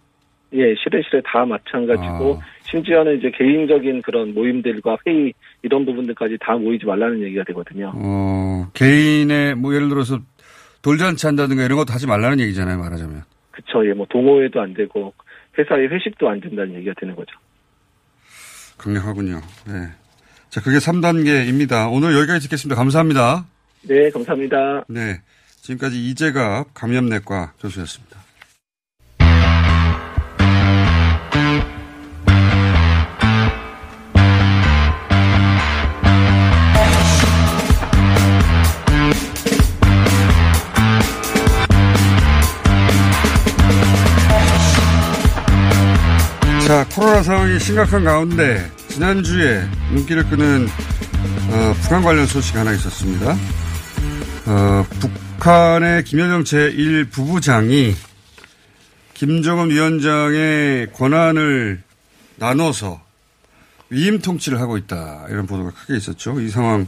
예, 0.53 0.75
실외 0.75 1.01
실외 1.09 1.21
다 1.25 1.45
마찬가지고 1.45 2.41
심지어는 2.69 3.17
이제 3.19 3.31
개인적인 3.37 4.01
그런 4.01 4.33
모임들과 4.33 4.97
회의 5.05 5.33
이런 5.61 5.85
부분들까지 5.85 6.37
다 6.41 6.55
모이지 6.55 6.85
말라는 6.85 7.21
얘기가 7.21 7.43
되거든요. 7.47 7.93
어, 7.95 8.69
개인의 8.73 9.55
뭐 9.55 9.73
예를 9.73 9.89
들어서 9.89 10.19
돌잔치 10.81 11.25
한다든가 11.25 11.63
이런 11.63 11.77
것도 11.77 11.93
하지 11.93 12.07
말라는 12.07 12.39
얘기잖아요, 12.41 12.77
말하자면. 12.77 13.23
그쵸. 13.51 13.87
예, 13.87 13.93
뭐 13.93 14.05
동호회도 14.09 14.59
안 14.59 14.73
되고 14.73 15.13
회사의 15.57 15.87
회식도 15.89 16.27
안 16.29 16.39
된다는 16.39 16.75
얘기가 16.75 16.93
되는 16.99 17.15
거죠. 17.15 17.31
강력하군요. 18.77 19.41
네. 19.67 19.73
자, 20.49 20.59
그게 20.61 20.77
3단계입니다. 20.77 21.93
오늘 21.93 22.13
여기까지 22.15 22.41
듣겠습니다. 22.41 22.75
감사합니다. 22.75 23.45
네, 23.83 24.09
감사합니다. 24.09 24.83
네. 24.89 25.21
지금까지 25.61 26.09
이재갑 26.09 26.73
감염내과 26.73 27.53
교수였습니다. 27.59 28.19
자, 46.65 46.87
코로나 46.95 47.21
상황이 47.21 47.59
심각한 47.59 48.03
가운데 48.03 48.71
지난주에 48.87 49.67
눈길을 49.93 50.23
끄는 50.29 50.67
어, 51.49 51.73
북한 51.81 52.01
관련 52.01 52.25
소식 52.25 52.55
하나 52.55 52.71
있었습니다. 52.71 53.35
어, 54.45 54.85
북 54.99 55.11
한의 55.41 56.03
김여정 56.03 56.43
제1부부장이 56.43 57.95
김정은 59.15 59.71
위원장의 59.71 60.91
권한을 60.93 61.81
나눠서 62.35 63.01
위임 63.89 64.19
통치를 64.19 64.59
하고 64.59 64.77
있다. 64.77 65.25
이런 65.29 65.47
보도가 65.47 65.71
크게 65.71 65.97
있었죠. 65.97 66.39
이 66.39 66.49
상황 66.49 66.87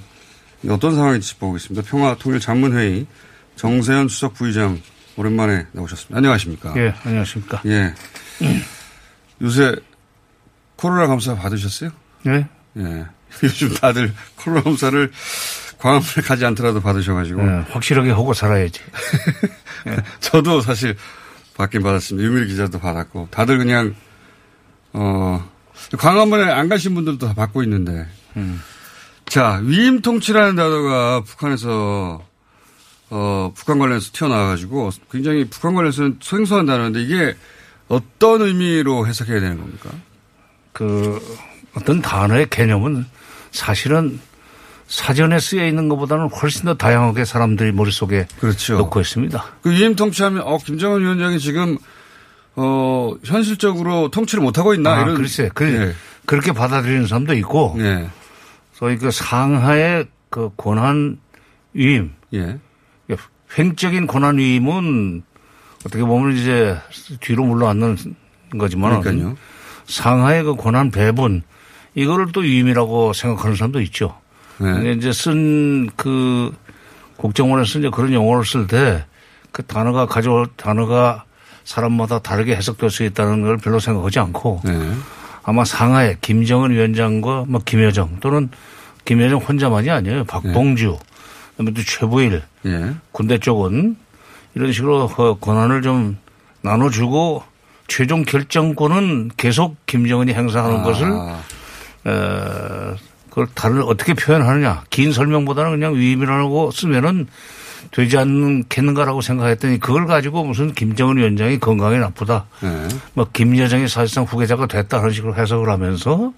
어떤 0.70 0.94
상황인지 0.94 1.30
짚어보겠습니다. 1.30 1.90
평화통일자문회의 1.90 3.08
정세현 3.56 4.08
수석 4.08 4.36
부의장 4.36 4.80
오랜만에 5.18 5.66
나오셨습니다. 5.72 6.16
안녕하십니까? 6.16 6.74
예, 6.78 6.94
안녕하십니까? 7.04 7.64
예. 7.66 7.94
요새 9.42 9.76
코로나 10.76 11.08
검사 11.08 11.36
받으셨어요? 11.36 11.90
네. 12.22 12.48
예. 12.78 13.06
요즘 13.42 13.74
다들 13.74 14.14
코로나 14.36 14.62
검사를 14.62 15.12
광화문에 15.84 16.22
가지 16.26 16.46
않더라도 16.46 16.80
받으셔가지고. 16.80 17.42
예, 17.42 17.66
확실하게 17.70 18.12
하고 18.12 18.34
살아야지. 18.34 18.80
저도 20.22 20.62
사실 20.62 20.96
받긴 21.56 21.84
받았습니다. 21.84 22.26
유밀 22.26 22.48
기자도 22.48 22.80
받았고. 22.80 23.28
다들 23.30 23.58
그냥, 23.58 23.94
어, 24.94 25.46
광화문에 25.98 26.50
안 26.50 26.70
가신 26.70 26.96
분들도 26.96 27.28
다 27.28 27.34
받고 27.34 27.64
있는데. 27.64 28.08
음. 28.38 28.62
자, 29.26 29.60
위임 29.62 30.02
통치라는 30.02 30.56
단어가 30.56 31.20
북한에서, 31.20 32.26
어, 33.10 33.52
북한 33.54 33.78
관련해서 33.78 34.12
튀어나와가지고 34.14 34.90
굉장히 35.12 35.44
북한 35.50 35.74
관련해서는 35.74 36.20
생소한 36.22 36.66
단어인데 36.66 37.02
이게 37.02 37.36
어떤 37.90 38.42
의미로 38.42 39.06
해석해야 39.06 39.42
되는 39.42 39.58
겁니까? 39.58 39.90
그 40.72 41.20
어떤 41.76 42.02
단어의 42.02 42.50
개념은 42.50 43.06
사실은 43.52 44.22
사전에 44.94 45.40
쓰여 45.40 45.66
있는 45.66 45.90
것보다는 45.90 46.30
훨씬 46.30 46.66
더 46.66 46.76
다양하게 46.76 47.26
사람들이 47.26 47.72
머릿속에 47.72 48.28
그렇죠. 48.40 48.78
놓고 48.78 49.02
있습니다. 49.02 49.44
그 49.64 49.72
위임 49.72 49.96
통치하면 49.96 50.44
어 50.46 50.60
김정은 50.60 51.02
위원장이 51.02 51.40
지금 51.40 51.80
어 52.56 53.12
현실적으로 53.24 54.10
통치를 54.10 54.44
못 54.44 54.60
하고 54.60 54.76
있나 54.76 54.94
아, 54.94 55.02
이런 55.02 55.16
글쎄, 55.16 55.50
그, 55.52 55.66
예. 55.66 55.96
그렇게 56.28 56.52
받아들이는 56.52 57.08
사람도 57.08 57.34
있고, 57.34 57.76
예. 57.80 58.08
소위 58.74 59.00
그 59.00 59.10
상하의 59.10 60.06
그 60.30 60.52
권한 60.58 61.18
위임, 61.74 62.14
예. 62.36 62.60
횡적인 63.58 64.06
권한 64.06 64.38
위임은 64.38 65.24
어떻게 65.88 66.04
보면 66.04 66.38
이제 66.38 66.78
뒤로 67.20 67.46
물러앉는 67.46 67.98
거지만, 68.60 69.02
그러니까요. 69.02 69.38
상하의 69.88 70.44
그 70.44 70.56
권한 70.56 70.92
배분 70.92 71.42
이거를 71.96 72.32
또 72.32 72.42
위임이라고 72.42 73.14
생각하는 73.14 73.56
사람도 73.56 73.82
있죠. 73.82 74.20
네. 74.58 74.72
근데 74.72 74.92
이제 74.94 75.12
쓴 75.12 75.90
그 75.96 76.54
국정원에서 77.18 77.80
이제 77.80 77.90
그런 77.90 78.14
용어를 78.14 78.46
쓸 78.46 78.68
때 78.68 79.06
그 79.54 79.64
단어가 79.64 80.06
가져 80.08 80.48
단어가 80.58 81.24
사람마다 81.64 82.20
다르게 82.20 82.56
해석될 82.56 82.90
수 82.90 83.04
있다는 83.04 83.44
걸 83.44 83.58
별로 83.58 83.80
생각하지 83.80 84.20
않고 84.20 84.62
네. 84.66 84.92
아마 85.44 85.64
상하에 85.64 86.18
김정은 86.20 86.72
위원장과 86.72 87.46
뭐 87.48 87.62
김여정 87.64 88.18
또는 88.20 88.50
김여정 89.06 89.40
혼자만이 89.40 89.90
아니에요. 89.90 90.24
박봉주, 90.26 90.98
그다음에 91.52 91.72
또 91.72 91.84
최부일 91.84 92.42
예. 92.66 92.96
군대 93.12 93.38
쪽은 93.38 93.96
이런 94.56 94.72
식으로 94.74 95.08
그 95.08 95.36
권한을 95.40 95.82
좀 95.82 96.18
나눠주고 96.62 97.44
최종 97.88 98.24
결정권은 98.24 99.32
계속 99.38 99.76
김정은이 99.86 100.34
행사하는 100.34 100.80
아. 100.80 100.84
것을 100.84 101.12
에, 102.08 102.96
그걸 103.34 103.48
다른 103.56 103.82
어떻게 103.82 104.14
표현하느냐 104.14 104.84
긴 104.92 105.12
설명보다는 105.12 105.72
그냥 105.72 105.96
위임이라고 105.96 106.70
쓰면은 106.70 107.26
되지 107.90 108.16
않겠는가라고 108.16 109.22
생각했더니 109.22 109.80
그걸 109.80 110.06
가지고 110.06 110.44
무슨 110.44 110.72
김정은 110.72 111.18
위원장이 111.18 111.60
건강에 111.60 111.98
나쁘다. 111.98 112.46
네. 112.62 112.88
뭐 113.16 113.28
김여정이 113.34 113.88
사실상 113.88 114.26
후계자가 114.26 114.68
됐다는 114.68 115.10
식으로 115.10 115.36
해석을 115.36 115.68
하면서 115.68 116.32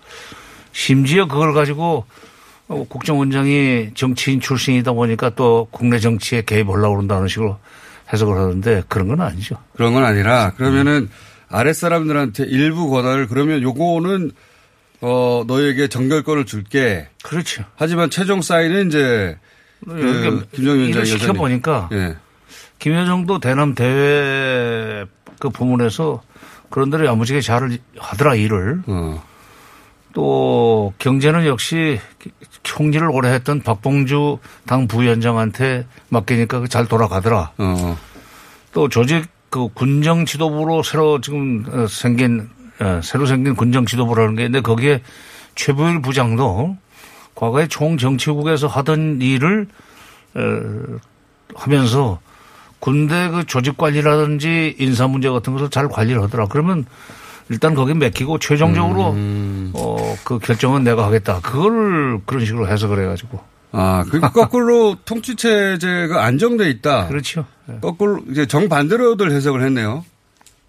심지어 0.72 1.28
그걸 1.28 1.54
가지고 1.54 2.06
어, 2.70 2.86
국정원장이 2.88 3.90
정치인 3.94 4.40
출신이다 4.40 4.94
보니까 4.94 5.32
또 5.32 5.68
국내 5.72 6.00
정치에 6.00 6.44
개입하려고 6.44 6.96
그런다는 6.96 7.28
식으로 7.28 7.58
해석을 8.14 8.38
하는데 8.38 8.84
그런 8.88 9.10
건 9.10 9.20
아니죠. 9.20 9.58
그런 9.76 9.94
건 9.94 10.06
아니라 10.06 10.54
그러면은 10.56 11.10
아랫사람들한테 11.50 12.46
일부 12.46 12.90
권한을 12.90 13.28
그러면 13.28 13.62
요거는 13.62 14.32
어 15.02 15.44
너에게 15.48 15.88
정결권을 15.88 16.46
줄게. 16.46 17.08
그렇죠. 17.24 17.64
하지만 17.76 18.10
최종 18.10 18.42
사인은 18.42 18.88
이제 18.88 19.38
그 19.86 19.94
그러니까 19.94 20.46
김정은 20.52 20.80
위원장이 20.80 20.90
일을 20.90 21.06
시켜 21.06 21.34
보니까 21.34 21.90
예. 21.92 22.16
김여정도 22.80 23.40
대남 23.40 23.76
대외 23.76 25.06
그 25.40 25.50
부문에서 25.50 26.22
그런 26.70 26.90
데를 26.90 27.06
야무지게 27.06 27.42
잘 27.42 27.78
하더라 27.98 28.36
일을. 28.36 28.82
어. 28.88 29.24
또 30.14 30.94
경제는 30.98 31.46
역시 31.46 32.00
총리를 32.64 33.06
오래 33.12 33.34
했던 33.34 33.62
박봉주 33.62 34.40
당 34.66 34.88
부위원장한테 34.88 35.86
맡기니까 36.10 36.62
그잘 36.62 36.88
돌아가더라. 36.88 37.52
어. 37.58 37.98
또 38.72 38.90
조직 38.90 39.28
그 39.50 39.68
군정 39.74 40.26
지도부로 40.26 40.84
새로 40.84 41.22
지금 41.22 41.66
어, 41.70 41.88
생긴 41.88 42.50
어, 42.80 43.00
새로 43.04 43.26
생긴 43.26 43.56
군정 43.56 43.86
지도부라는 43.86 44.36
게 44.36 44.44
있는데 44.46 44.62
거기에 44.62 45.02
최부일 45.56 46.02
부장도 46.02 46.78
과거에 47.36 47.68
총정치국에서 47.68 48.68
하던 48.68 49.22
일을 49.22 49.68
어, 50.36 50.98
하면서 51.56 52.20
군대 52.80 53.30
그 53.30 53.46
조직 53.46 53.78
관리라든지 53.78 54.76
인사 54.80 55.08
문제 55.08 55.30
같은 55.30 55.54
것을 55.54 55.70
잘 55.70 55.88
관리를 55.88 56.22
하더라. 56.24 56.48
그러면 56.48 56.86
일단 57.50 57.76
거기 57.76 57.94
맡기고 57.94 58.40
최종적으로 58.40 59.12
음. 59.12 59.72
어, 59.74 60.16
그 60.24 60.40
결정은 60.40 60.84
내가 60.84 61.06
하겠다. 61.06 61.40
그걸 61.42 62.20
그런 62.26 62.46
식으로 62.46 62.68
해석을 62.68 63.02
해가지고. 63.04 63.40
아, 63.72 64.04
그 64.10 64.20
거꾸로 64.32 64.96
통치 65.06 65.36
체제가 65.36 66.24
안정돼 66.24 66.70
있다. 66.70 67.08
그렇죠. 67.08 67.46
거꾸로 67.82 68.22
이제 68.30 68.46
정반대로들 68.46 69.32
해석을 69.32 69.64
했네요. 69.64 70.06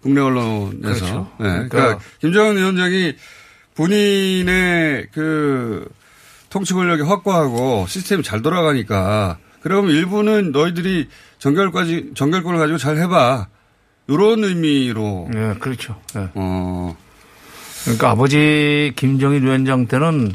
국내 0.01 0.21
언론에서. 0.21 0.81
그렇죠. 0.81 1.31
네. 1.39 1.47
그러니까, 1.47 1.69
그러니까 1.69 1.99
김정은 2.19 2.57
위원장이 2.57 3.13
본인의 3.75 5.07
그 5.11 5.87
통치 6.49 6.73
권력이 6.73 7.03
확고하고 7.03 7.85
시스템이 7.87 8.23
잘 8.23 8.41
돌아가니까 8.41 9.37
그러면 9.61 9.91
일부는 9.91 10.51
너희들이 10.51 11.09
정결까지 11.39 12.11
정결권을 12.15 12.57
가지고 12.57 12.77
잘 12.77 12.97
해봐. 12.97 13.47
이런 14.09 14.43
의미로. 14.43 15.27
네, 15.31 15.53
그렇죠. 15.59 15.99
네. 16.15 16.29
어. 16.33 16.95
그러니까 17.83 18.11
아버지 18.11 18.93
김정일 18.95 19.43
위원장 19.43 19.85
때는 19.87 20.33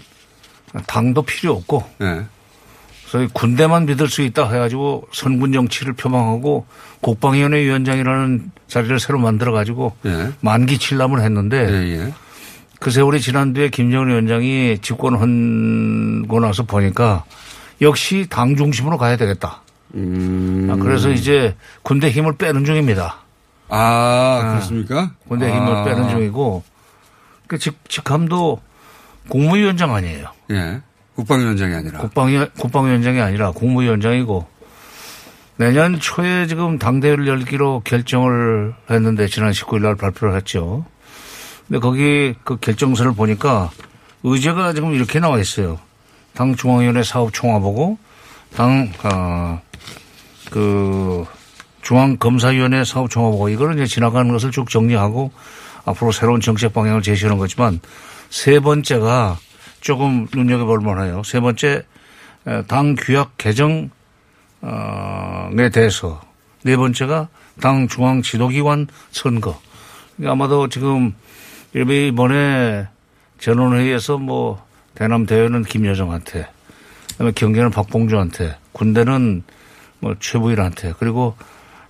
당도 0.86 1.22
필요 1.22 1.54
없고 1.54 1.84
네. 1.98 2.22
소위 3.12 3.28
군대만 3.30 3.84
믿을 3.84 4.08
수 4.08 4.22
있다 4.22 4.50
해가지고 4.50 5.06
선군 5.12 5.52
정치를 5.52 5.92
표방하고 5.92 6.64
국방위원회 7.02 7.60
위원장이라는 7.60 8.52
자리를 8.68 9.00
새로 9.00 9.18
만들어 9.18 9.52
가지고 9.52 9.94
예. 10.06 10.32
만기 10.40 10.78
칠남을 10.78 11.20
했는데 11.20 12.10
그 12.80 12.90
세월이 12.90 13.20
지난 13.20 13.52
뒤에 13.52 13.68
김정은 13.68 14.08
위원장이 14.08 14.78
집권하고 14.78 16.40
나서 16.40 16.62
보니까 16.62 17.24
역시 17.82 18.28
당 18.30 18.56
중심으로 18.56 18.96
가야 18.96 19.18
되겠다. 19.18 19.60
음. 19.94 20.70
아, 20.72 20.82
그래서 20.82 21.10
이제 21.10 21.54
군대 21.82 22.08
힘을 22.08 22.38
빼는 22.38 22.64
중입니다. 22.64 23.18
아, 23.68 24.52
그렇습니까? 24.52 25.12
군대 25.28 25.52
힘을 25.52 25.76
아. 25.76 25.84
빼는 25.84 26.08
중이고 26.08 26.62
그 27.46 27.58
직, 27.58 27.78
직함도 27.90 28.62
국무위원장 29.28 29.94
아니에요. 29.94 30.28
예. 30.52 30.80
국방위원장이 31.14 31.74
아니라. 31.74 31.98
국방위, 32.00 32.46
국방위원장이 32.58 33.20
아니라 33.20 33.52
국무위원장이고 33.52 34.46
내년 35.56 36.00
초에 36.00 36.46
지금 36.46 36.78
당대회를 36.78 37.26
열기로 37.26 37.82
결정을 37.84 38.74
했는데 38.90 39.26
지난 39.28 39.52
19일 39.52 39.82
날 39.82 39.94
발표를 39.96 40.34
했죠. 40.36 40.84
근데 41.68 41.78
거기 41.78 42.34
그 42.44 42.56
결정서를 42.56 43.12
보니까 43.12 43.70
의제가 44.22 44.72
지금 44.72 44.92
이렇게 44.94 45.20
나와 45.20 45.38
있어요. 45.38 45.78
당 46.34 46.56
중앙위원회 46.56 47.02
사업 47.02 47.32
총합하고 47.32 47.98
당, 48.56 48.90
아, 49.02 49.60
그 50.50 51.24
중앙검사위원회 51.82 52.84
사업 52.84 53.10
총합하고 53.10 53.48
이거는 53.48 53.76
이제 53.76 53.86
지나가는 53.86 54.30
것을 54.32 54.50
쭉 54.50 54.68
정리하고 54.70 55.30
앞으로 55.84 56.12
새로운 56.12 56.40
정책 56.40 56.72
방향을 56.72 57.02
제시하는 57.02 57.38
거지만 57.38 57.80
세 58.30 58.60
번째가 58.60 59.38
조금 59.82 60.26
눈여겨볼 60.32 60.80
만해요. 60.80 61.22
세 61.24 61.40
번째 61.40 61.82
당 62.68 62.94
규약 62.94 63.36
개정에 63.36 63.90
대해서 65.72 66.22
네 66.62 66.76
번째가 66.76 67.28
당 67.60 67.88
중앙 67.88 68.22
지도기관 68.22 68.86
선거. 69.10 69.60
그러니까 70.16 70.32
아마도 70.32 70.68
지금 70.68 71.14
이번에 71.74 72.86
전원회의에서 73.38 74.18
뭐 74.18 74.64
대남 74.94 75.26
대회는 75.26 75.64
김여정한테 75.64 76.46
그다음에 77.12 77.32
경제는 77.32 77.70
박봉주한테 77.70 78.56
군대는 78.70 79.42
뭐 79.98 80.14
최부일한테 80.20 80.94
그리고 80.98 81.36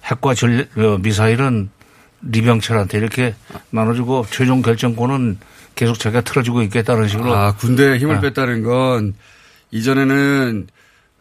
핵과 0.05 0.34
전 0.34 0.66
어, 0.76 0.99
미사일은 0.99 1.70
리병철한테 2.22 2.99
이렇게 2.99 3.34
나눠주고 3.70 4.24
최종 4.30 4.62
결정권은 4.62 5.38
계속 5.75 5.99
자기가 5.99 6.23
틀어주고 6.23 6.62
있겠다는 6.62 7.09
식으로 7.09 7.35
아, 7.35 7.55
군대에 7.57 7.99
힘을 7.99 8.16
아. 8.16 8.20
뺐다는 8.20 8.62
건 8.62 9.14
이전에는 9.70 10.66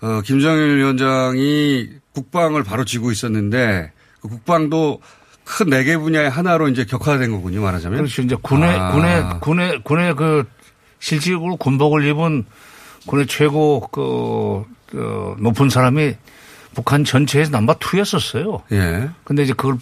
어, 0.02 0.22
김정일 0.24 0.78
위원장이 0.78 1.89
국방을 2.14 2.64
바로 2.64 2.84
쥐고 2.86 3.12
있었는데 3.12 3.91
그 4.22 4.28
국방도 4.28 4.99
큰 5.43 5.70
네 5.70 5.84
개 5.84 5.97
분야의 5.97 6.30
하나로 6.30 6.70
이제 6.70 6.86
격화된 6.86 7.32
거군요, 7.32 7.62
말하자면. 7.62 7.97
그렇죠. 7.99 8.22
이제 8.22 8.36
군의 8.41 8.70
아. 8.78 8.91
군의 8.91 9.24
군의 9.41 9.82
군의 9.84 10.16
그 10.16 10.45
실질적으로 10.99 11.58
군복을 11.58 12.06
입은 12.08 12.45
군의 13.08 13.26
최고 13.28 13.82
그, 13.91 14.64
그 14.89 15.36
높은 15.39 15.70
사람이 15.70 16.16
북한 16.76 17.04
전체에서 17.04 17.52
남바 17.52 17.76
2였었어요. 17.76 18.62
예. 18.72 19.10
근데 19.24 19.43
이제 19.43 19.54
그걸 19.54 19.78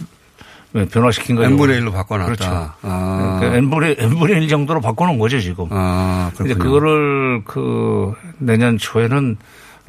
변화시킨 0.74 1.36
거죠. 1.36 1.50
n분의 1.50 1.82
1로 1.82 1.92
바꿔놨다. 1.92 2.26
그렇죠. 2.26 2.72
아. 2.82 3.38
그러니까 3.40 3.58
n분의, 3.58 3.96
n분의 4.00 4.44
1 4.44 4.48
정도로 4.48 4.82
바꿔놓은 4.82 5.18
거죠, 5.18 5.40
지금. 5.40 5.68
아, 5.72 6.32
그렇군요. 6.36 6.64
그거를 6.64 7.42
그 7.44 8.14
내년 8.38 8.78
초에는 8.78 9.38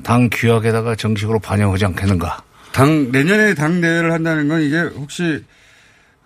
당 0.02 0.28
규약에다가 0.32 0.94
정식으로 0.94 1.38
반영하지 1.38 1.84
않겠는가. 1.84 2.42
당, 2.72 3.10
내년에 3.10 3.54
당 3.54 3.80
대회를 3.80 4.12
한다는 4.12 4.48
건 4.48 4.62
이게 4.62 4.78
혹시 4.80 5.44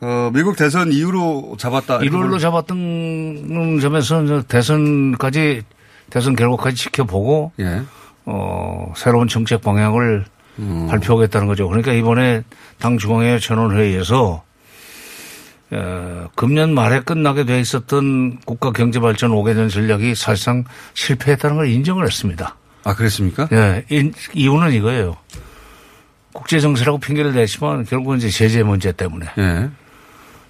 어, 0.01 0.31
미국 0.33 0.57
대선 0.57 0.93
이후로 0.93 1.57
잡았다. 1.59 2.01
1월로 2.01 2.39
잡았던 2.39 3.81
점에서 3.81 4.23
이제 4.25 4.43
대선까지 4.47 5.63
대선 6.11 6.37
결과까지 6.37 6.77
지켜보고 6.77 7.53
예. 7.61 7.83
어, 8.27 8.93
새로운 8.97 9.29
정책 9.29 9.63
방향을 9.63 10.27
음. 10.59 10.87
발표하겠다는 10.89 11.49
거죠. 11.49 11.67
그러니까 11.69 11.93
이번에 11.93 12.43
당 12.79 12.99
중앙회 12.99 13.39
전원회의에서 13.39 14.44
어, 15.75 16.29
금년 16.37 16.73
말에 16.75 17.01
끝나게 17.01 17.45
돼 17.45 17.59
있었던 17.61 18.39
국가 18.45 18.71
경제 18.71 19.01
발전 19.01 19.31
5개년 19.31 19.69
전략이 19.71 20.15
사실상 20.15 20.65
실패했다는 20.95 21.57
걸 21.57 21.69
인정을 21.69 22.07
했습니다. 22.07 22.57
아, 22.85 22.95
그랬습니까? 22.95 23.49
예, 23.53 23.85
이, 23.91 24.13
이유는 24.35 24.73
이거예요. 24.73 25.17
국제 26.33 26.61
정세라고 26.61 26.99
핑계를 26.99 27.33
대지만 27.33 27.85
결국은 27.85 28.19
이제 28.19 28.29
제재 28.29 28.63
문제 28.63 28.93
때문에. 28.93 29.27
예. 29.39 29.71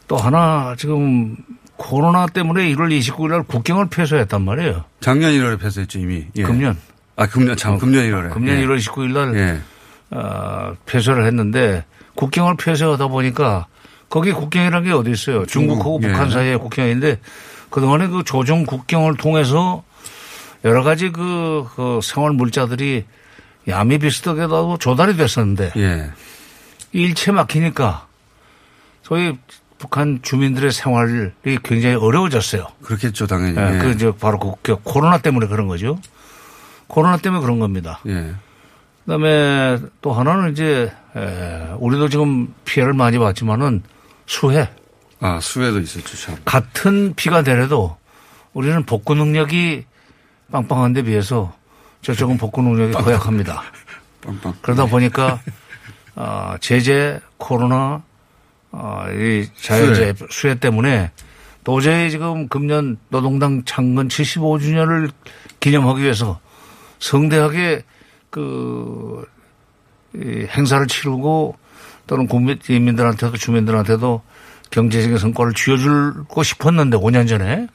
또 0.08 0.16
하나 0.16 0.74
지금 0.76 1.36
코로나 1.76 2.26
때문에 2.26 2.72
1월 2.74 2.96
29일 2.98 3.30
날 3.30 3.42
국경을 3.44 3.88
폐쇄했단 3.88 4.42
말이에요. 4.42 4.84
작년 5.00 5.32
1월에 5.32 5.60
폐쇄했죠, 5.60 5.98
이미. 6.00 6.26
예. 6.36 6.42
금년. 6.42 6.76
아, 7.16 7.26
금년, 7.26 7.56
참, 7.56 7.78
금년 7.78 8.04
1월에. 8.04 8.30
금년 8.32 8.58
예. 8.58 8.66
1월 8.66 8.78
19일 8.78 9.12
날 9.12 9.34
예. 9.36 9.60
어, 10.10 10.74
폐쇄를 10.86 11.26
했는데 11.26 11.84
국경을 12.14 12.56
폐쇄하다 12.56 13.08
보니까 13.08 13.66
거기 14.14 14.30
국경이라는 14.30 14.86
게 14.86 14.92
어디 14.92 15.10
있어요? 15.10 15.44
중국하고 15.44 15.98
중국, 15.98 16.12
북한 16.12 16.28
예. 16.28 16.30
사이의 16.30 16.58
국경인데 16.58 17.18
그동안에 17.68 18.06
그 18.06 18.22
조정 18.22 18.64
국경을 18.64 19.16
통해서 19.16 19.82
여러 20.64 20.84
가지 20.84 21.10
그, 21.10 21.66
그 21.74 21.98
생활 22.00 22.30
물자들이 22.30 23.06
야미 23.66 23.98
비슷하게도 23.98 24.78
조달이 24.78 25.16
됐었는데 25.16 25.72
예. 25.76 26.10
일체 26.92 27.32
막히니까 27.32 28.06
소위 29.02 29.36
북한 29.78 30.20
주민들의 30.22 30.70
생활이 30.70 31.32
굉장히 31.64 31.96
어려워졌어요. 31.96 32.68
그렇겠죠, 32.84 33.26
당연히. 33.26 33.58
예, 33.58 33.74
예. 33.74 33.78
그, 33.78 33.90
이제 33.90 34.12
바로 34.12 34.38
그, 34.38 34.52
그 34.62 34.76
코로나 34.84 35.18
때문에 35.18 35.48
그런 35.48 35.66
거죠. 35.66 35.98
코로나 36.86 37.16
때문에 37.16 37.42
그런 37.42 37.58
겁니다. 37.58 37.98
예. 38.06 38.32
그 39.04 39.10
다음에 39.10 39.80
또 40.00 40.12
하나는 40.12 40.52
이제, 40.52 40.92
에, 41.16 41.72
우리도 41.80 42.08
지금 42.10 42.54
피해를 42.64 42.92
많이 42.92 43.18
봤지만은 43.18 43.82
수해. 44.26 44.68
아, 45.20 45.40
수해도 45.40 45.80
있었죠, 45.80 46.16
참. 46.16 46.36
같은 46.44 47.14
비가 47.14 47.42
내려도 47.42 47.96
우리는 48.52 48.84
복구 48.84 49.14
능력이 49.14 49.84
빵빵한 50.52 50.92
데 50.92 51.02
비해서 51.02 51.54
저쪽은 52.02 52.36
복구 52.38 52.62
능력이 52.62 52.92
고약합니다. 52.92 53.62
빵빵. 54.22 54.54
그러다 54.62 54.86
보니까, 54.86 55.40
어, 56.14 56.54
제재, 56.60 57.20
코로나, 57.38 58.02
어, 58.70 59.06
이 59.10 59.48
자연재해, 59.60 60.14
수해. 60.30 60.54
때문에 60.56 61.10
도저히 61.62 62.10
지금 62.10 62.48
금년 62.48 62.98
노동당 63.08 63.64
창건 63.64 64.08
75주년을 64.08 65.10
기념하기 65.60 66.02
위해서 66.02 66.38
성대하게 66.98 67.82
그, 68.30 69.26
이 70.14 70.46
행사를 70.50 70.86
치르고 70.86 71.56
또는 72.06 72.26
국민들한테도 72.26 73.36
주민들한테도 73.36 74.22
경제적인 74.70 75.18
성과를 75.18 75.52
쥐어주고 75.54 76.42
싶었는데 76.42 76.96
5년 76.96 77.28
전에 77.28 77.66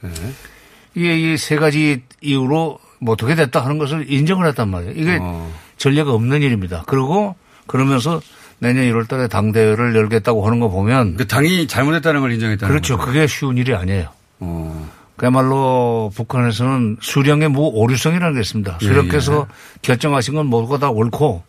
이게 0.94 1.18
이 1.32 1.36
세 1.36 1.56
가지 1.56 2.02
이유로 2.20 2.78
뭐 3.00 3.12
어떻게 3.14 3.34
됐다 3.34 3.62
하는 3.64 3.78
것을 3.78 4.10
인정을 4.12 4.46
했단 4.48 4.68
말이에요. 4.68 4.92
이게 4.96 5.18
어. 5.20 5.50
전례가 5.78 6.12
없는 6.12 6.42
일입니다. 6.42 6.84
그리고 6.86 7.34
그러면서 7.66 8.20
내년 8.58 8.84
1월 8.84 9.08
달에 9.08 9.26
당대회를 9.28 9.94
열겠다고 9.96 10.44
하는 10.44 10.60
거 10.60 10.68
보면 10.68 11.16
그 11.16 11.26
당이 11.26 11.66
잘못했다는 11.66 12.20
걸 12.20 12.32
인정했다는 12.32 12.70
그렇죠. 12.70 12.98
거죠. 12.98 13.06
그게 13.06 13.26
쉬운 13.26 13.56
일이 13.56 13.74
아니에요. 13.74 14.08
어. 14.40 14.90
그야말로 15.16 16.10
북한에서는 16.14 16.98
수령의 17.00 17.48
무 17.48 17.68
오류성이라는 17.68 18.34
게 18.34 18.40
있습니다. 18.40 18.78
예, 18.82 18.86
수령께서 18.86 19.46
결정하신 19.82 20.34
건 20.34 20.46
모두가 20.46 20.78
다 20.78 20.90
옳고 20.90 21.42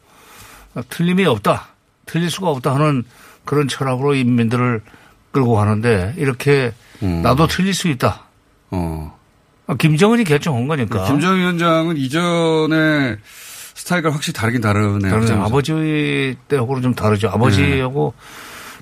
틀림이 0.90 1.26
없다. 1.26 1.68
틀릴 2.12 2.30
수가 2.30 2.50
없다 2.50 2.76
하는 2.76 3.06
그런 3.46 3.70
철학으로 3.70 4.16
인민들을 4.16 4.82
끌고 5.32 5.56
가는데 5.56 6.14
이렇게 6.18 6.74
음. 7.02 7.22
나도 7.22 7.48
틀릴 7.48 7.74
수 7.74 7.88
있다. 7.88 8.24
어. 8.72 9.18
아, 9.68 9.76
김정은이 9.76 10.26
결정한 10.26 10.68
거니까. 10.68 11.06
김정일 11.06 11.40
위원장은 11.40 11.96
이전에 11.96 13.16
스타일과 13.76 14.12
확실히 14.12 14.34
다르긴 14.34 14.60
다르네요. 14.60 15.20
그죠? 15.22 15.36
아버지 15.36 16.36
때하고는 16.50 16.82
좀 16.82 16.94
다르죠. 16.94 17.30
아버지하고 17.30 18.14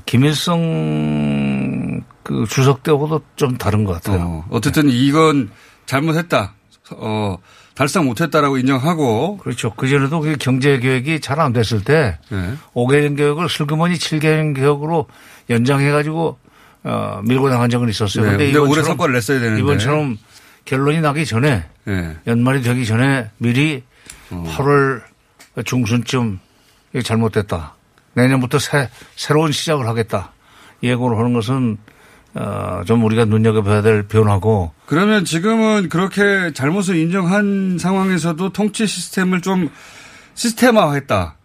김일성 0.07 2.01
그 2.23 2.45
주석 2.49 2.81
때하고도 2.81 3.21
좀 3.35 3.57
다른 3.59 3.83
것 3.83 3.93
같아요. 3.93 4.43
어, 4.49 4.59
쨌든 4.59 4.89
이건 4.89 5.51
잘못했다. 5.85 6.55
어, 6.93 7.37
달성 7.79 8.05
못했다라고 8.07 8.57
인정하고. 8.57 9.37
그렇죠. 9.37 9.73
그전에도 9.73 10.19
그 10.19 10.35
경제 10.37 10.77
계획이 10.79 11.21
잘 11.21 11.39
안 11.39 11.53
됐을 11.53 11.81
때 11.81 12.19
네. 12.29 12.53
5개년 12.73 13.15
계획을 13.15 13.47
슬그머니 13.47 13.95
7개년 13.95 14.53
계획으로 14.53 15.07
연장해가지고 15.49 16.37
어, 16.83 17.21
밀고 17.23 17.47
나간 17.47 17.69
적은 17.69 17.87
있었어요. 17.87 18.25
네, 18.25 18.31
근데, 18.31 18.45
근데 18.51 18.59
올해 18.59 18.81
이번처럼- 18.81 18.85
성과를 18.85 19.13
냈어야 19.13 19.39
되는데. 19.39 19.61
이번처럼 19.61 20.17
결론이 20.65 20.99
나기 20.99 21.25
전에 21.25 21.63
네. 21.85 22.17
연말이 22.27 22.61
되기 22.61 22.85
전에 22.85 23.29
미리 23.37 23.81
어. 24.29 24.43
8월 24.57 25.01
중순쯤 25.63 26.39
잘못됐다. 27.01 27.75
내년부터 28.13 28.59
새, 28.59 28.89
새로운 29.15 29.53
시작을 29.53 29.87
하겠다. 29.87 30.33
예고를 30.83 31.17
하는 31.17 31.31
것은 31.33 31.77
어, 32.35 32.81
좀 32.85 33.03
우리가 33.03 33.25
눈여겨봐야 33.25 33.81
될 33.81 34.03
변화고 34.03 34.71
그러면 34.85 35.25
지금은 35.25 35.89
그렇게 35.89 36.51
잘못을 36.53 36.95
인정한 36.97 37.77
상황에서도 37.79 38.49
통치 38.49 38.85
시스템을 38.87 39.41
좀 39.41 39.69
시스템화했다. 40.35 41.35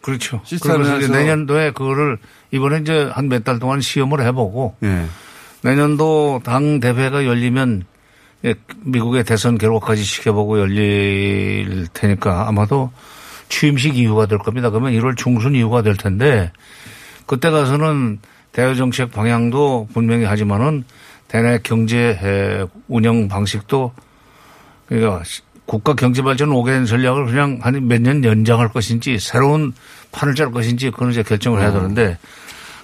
그렇죠. 0.00 0.40
시스템을 0.44 0.78
그래서 0.78 0.96
이제 0.98 1.04
해서 1.06 1.12
내년도에 1.18 1.72
그거를 1.72 2.18
이번에 2.52 2.78
이제 2.78 3.10
한 3.12 3.26
몇 3.28 3.44
달 3.44 3.58
동안 3.58 3.80
시험을 3.80 4.24
해보고 4.26 4.76
예. 4.84 5.04
내년도 5.62 6.40
당 6.44 6.80
대회가 6.80 7.26
열리면 7.26 7.84
예, 8.44 8.54
미국의 8.84 9.24
대선 9.24 9.58
결과까지 9.58 10.04
지켜보고 10.04 10.60
열릴 10.60 11.88
테니까 11.92 12.46
아마도 12.48 12.92
취임식 13.48 13.96
이후가 13.98 14.26
될 14.26 14.38
겁니다. 14.38 14.70
그러면 14.70 14.92
1월 14.92 15.16
중순 15.16 15.56
이후가 15.56 15.82
될 15.82 15.96
텐데 15.96 16.52
그때 17.26 17.50
가서는 17.50 18.20
대외 18.52 18.74
정책 18.74 19.12
방향도 19.12 19.88
분명히 19.92 20.24
하지만은 20.24 20.84
대내 21.28 21.58
경제 21.62 22.18
에, 22.22 22.66
운영 22.88 23.28
방식도 23.28 23.92
그러니까 24.86 25.22
국가 25.66 25.94
경제 25.94 26.22
발전 26.22 26.48
5개년 26.50 26.86
전략을 26.86 27.26
그냥 27.26 27.58
한 27.62 27.74
몇 27.74 28.00
년 28.00 28.24
연장할 28.24 28.68
것인지 28.68 29.18
새로운 29.18 29.74
판을 30.12 30.34
짤 30.34 30.50
것인지 30.50 30.90
그건 30.90 31.10
이제 31.10 31.22
결정을 31.22 31.60
해야 31.60 31.72
되는데 31.72 32.16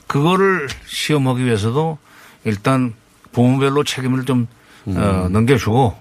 그거를 0.07 0.69
시험하기 0.87 1.45
위해서도 1.45 1.97
일단 2.45 2.93
부문별로 3.33 3.85
책임을 3.85 4.25
좀 4.27 4.47
어, 4.87 5.29
넘겨주고 5.31 5.95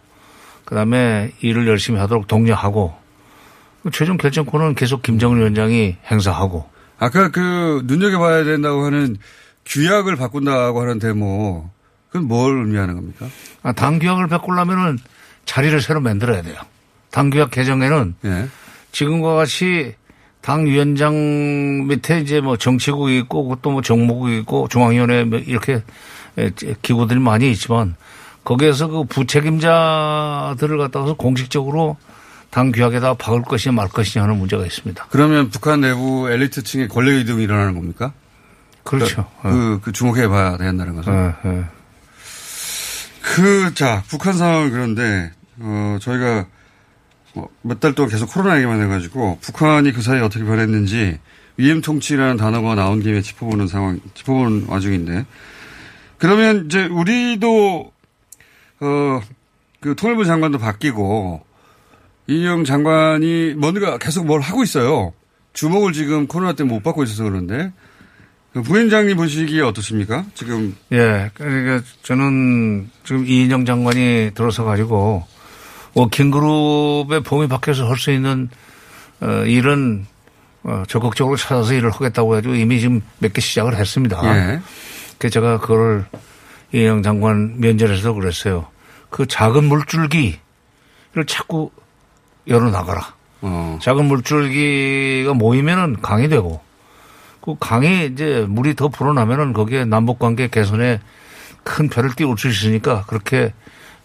그다음에 0.66 1.32
일을 1.40 1.68
열심히 1.68 2.00
하도록 2.00 2.28
독려하고 2.28 2.94
그 3.82 3.92
최종 3.92 4.18
결정권은 4.18 4.76
계속 4.76 5.02
김정은 5.02 5.38
위원장이 5.40 5.98
행사하고. 6.12 6.70
아까 7.00 7.30
그 7.32 7.82
눈여겨봐야 7.86 8.44
된다고 8.46 8.86
하는 8.86 9.18
규약을 9.66 10.16
바꾼다고 10.16 10.82
하는 10.82 11.00
데모 11.00 11.70
그건 12.10 12.28
뭘 12.28 12.58
의미하는 12.58 12.96
겁니까? 12.96 13.28
아, 13.64 13.74
당 13.74 14.00
규약을 14.00 14.28
바꾸려면은 14.28 15.00
자리를 15.46 15.82
새로 15.82 16.00
만들어야 16.00 16.42
돼요. 16.42 16.56
당 17.12 17.30
규약 17.30 17.52
개정에는 17.52 18.16
예. 18.26 18.48
지금과 18.92 19.36
같이 19.36 19.96
당 20.42 20.66
위원장 20.66 21.88
밑에 21.88 22.20
이제 22.20 22.42
뭐 22.42 22.58
정치국이 22.58 23.18
있고 23.20 23.44
그것도 23.44 23.72
뭐 23.72 23.82
정무국이 23.82 24.38
있고 24.40 24.68
중앙위원회 24.68 25.24
뭐 25.24 25.40
이렇게 25.40 25.84
에, 26.38 26.52
기구들이 26.82 27.20
많이 27.20 27.52
있지만 27.52 27.96
거기에서 28.44 28.88
그 28.88 29.04
부책임자들을 29.06 30.78
갖다가 30.78 31.14
공식적으로 31.14 31.98
당 32.50 32.72
규약에다 32.72 33.16
박을 33.16 33.42
것이냐 33.44 33.74
말 33.74 33.88
것이냐 33.88 34.24
하는 34.24 34.38
문제가 34.38 34.66
있습니다. 34.66 35.08
그러면 35.10 35.50
북한 35.50 35.82
내부 35.82 36.30
엘리트층의 36.30 36.90
권력 36.90 37.14
이동이 37.14 37.44
일어나는 37.44 37.74
겁니까? 37.74 38.14
그렇죠. 38.84 39.30
그, 39.42 39.80
그 39.82 39.92
주목해 39.92 40.28
봐야 40.28 40.58
된다는 40.58 40.96
거죠. 40.96 41.12
예, 41.12 41.34
예. 41.50 41.66
그, 43.22 43.74
자, 43.74 44.04
북한 44.08 44.34
상황은 44.34 44.72
그런데, 44.72 45.32
어, 45.60 45.98
저희가 46.02 46.46
뭐몇달 47.34 47.94
동안 47.96 48.12
계속 48.12 48.32
코로나 48.32 48.58
얘기만 48.58 48.82
해가지고 48.82 49.40
북한이 49.42 49.92
그 49.94 50.02
사이에 50.02 50.22
어떻게 50.22 50.44
변했는지 50.44 51.20
위엠 51.58 51.82
통치라는 51.82 52.38
단어가 52.38 52.76
나온 52.76 53.02
김에 53.02 53.22
짚어보는 53.22 53.68
상황, 53.68 54.00
짚어보는 54.14 54.68
와중인데 54.68 55.26
그러면 56.18 56.66
이제 56.66 56.86
우리도, 56.86 57.92
어, 58.82 59.22
그 59.80 59.96
통일부 59.96 60.26
장관도 60.26 60.60
바뀌고 60.60 61.44
이영 62.28 62.64
장관이 62.64 63.56
뭔가 63.56 63.98
계속 63.98 64.26
뭘 64.26 64.40
하고 64.40 64.64
있어요. 64.64 65.14
주목을 65.52 65.92
지금 65.92 66.28
코로나 66.28 66.54
때문에 66.54 66.76
못 66.76 66.84
받고 66.84 67.04
있어서 67.04 67.24
그런데 67.24 67.66
그 67.66 67.72
부위원장님 68.54 69.18
보시기에 69.18 69.62
어떻습니까? 69.62 70.26
지금 70.36 70.76
예, 70.92 71.32
그러니까 71.34 71.84
저는 72.04 72.90
지금 73.04 73.26
이인영 73.26 73.66
장관이 73.66 74.32
들어서 74.36 74.64
가지고 74.64 75.26
워킹그룹의 75.96 77.24
범위 77.24 77.48
밖에서 77.48 77.88
할 77.90 77.98
수 77.98 78.12
있는 78.12 78.50
어, 79.22 79.44
일은 79.46 80.06
어, 80.64 80.84
적극적으로 80.88 81.36
찾아서 81.38 81.74
일을 81.74 81.92
하겠다고 81.92 82.34
해가지고 82.34 82.56
이미 82.56 82.80
지금 82.80 83.02
몇 83.20 83.34
개 83.34 83.42
시작을 83.42 83.76
했습니다. 83.76 84.22
예. 84.54 84.60
그래서 85.18 85.34
제가 85.34 85.60
그걸 85.60 86.06
이인영 86.74 87.02
장관 87.04 87.60
면전에서도 87.60 88.14
그랬어요. 88.16 88.68
그 89.10 89.26
작은 89.28 89.64
물줄기를 89.66 90.38
자꾸 91.28 91.72
열어나가라. 92.48 93.14
어. 93.42 93.78
작은 93.82 94.06
물줄기가 94.06 95.34
모이면은 95.34 96.02
강이 96.02 96.28
되고 96.30 96.62
그 97.44 97.56
강이 97.60 98.06
이제 98.06 98.46
물이 98.48 98.76
더 98.76 98.88
불어나면은 98.88 99.52
거기에 99.52 99.84
남북 99.84 100.18
관계 100.18 100.48
개선에 100.48 101.02
큰 101.64 101.90
별을 101.90 102.14
띄울 102.16 102.38
수 102.38 102.48
있으니까 102.48 103.04
그렇게 103.06 103.54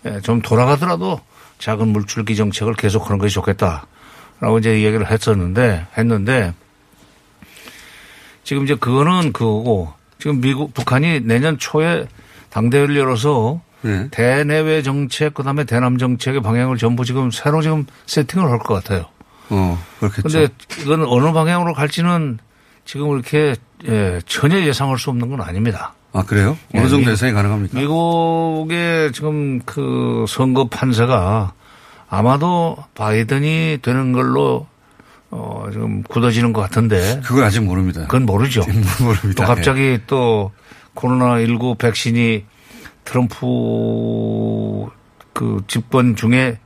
예, 0.05 0.21
좀 0.23 0.43
돌아가더라도 0.43 1.21
작은 1.61 1.87
물줄기 1.89 2.35
정책을 2.35 2.75
계속하는 2.75 3.19
것이 3.19 3.35
좋겠다라고 3.35 4.59
이제 4.59 4.83
얘기를 4.83 5.09
했었는데 5.09 5.87
했는데 5.97 6.53
지금 8.43 8.65
이제 8.65 8.75
그거는 8.75 9.33
그거고 9.33 9.93
지금 10.19 10.41
미국 10.41 10.75
북한이 10.75 11.21
내년 11.21 11.59
초에 11.59 12.07
당대회를 12.51 12.97
열어서 12.97 13.61
네. 13.83 14.09
대내외 14.11 14.83
정책 14.83 15.35
그다음에 15.35 15.63
대남 15.63 15.97
정책의 15.99 16.43
방향을 16.43 16.77
전부 16.79 17.05
지금 17.05 17.31
새로 17.31 17.63
지금 17.63 17.87
세팅을 18.07 18.51
할 18.51 18.59
것 18.59 18.75
같아요. 18.75 19.05
어, 19.51 19.81
그렇겠죠. 20.01 20.23
근데 20.29 20.49
이건 20.83 21.05
어느 21.07 21.33
방향으로 21.33 21.73
갈지는 21.75 22.39
지금 22.89 23.13
이렇게 23.13 23.55
예, 23.87 24.19
전혀 24.25 24.61
예상할 24.61 24.99
수 24.99 25.11
없는 25.11 25.29
건 25.29 25.43
아닙니다. 25.43 25.93
아, 26.15 26.23
그래요? 26.23 26.57
어느 26.75 26.85
예, 26.87 26.89
정도 26.89 27.05
미- 27.05 27.13
예상이 27.13 27.35
가능합니까? 27.35 27.79
미국의 27.79 29.13
지금 29.13 29.61
그 29.67 30.25
선거 30.27 30.69
판세가 30.69 31.53
아마도 32.09 32.79
바이든이 32.95 33.81
되는 33.83 34.13
걸로 34.13 34.67
어 35.31 35.67
지금 35.71 36.03
굳어지는 36.05 36.55
것 36.55 36.63
같은데. 36.63 37.21
그건 37.27 37.45
아직 37.45 37.61
모릅니다. 37.63 38.01
그건 38.07 38.25
모르죠. 38.25 38.63
모릅니다. 39.03 39.29
예. 39.29 39.35
또 39.35 39.43
갑자기 39.45 39.99
또 40.07 40.53
코로나 40.95 41.39
19 41.41 41.75
백신이 41.75 42.47
트럼프 43.05 44.87
그 45.35 45.63
집권 45.67 46.17
중에 46.17 46.59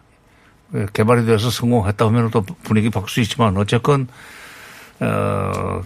개발이 0.93 1.27
돼서 1.27 1.51
성공했다 1.51 2.07
하면 2.07 2.31
또 2.31 2.43
분위기 2.63 2.91
바뀔 2.91 3.09
수 3.11 3.21
있지만 3.23 3.57
어쨌건 3.57 4.07
어 5.01 5.83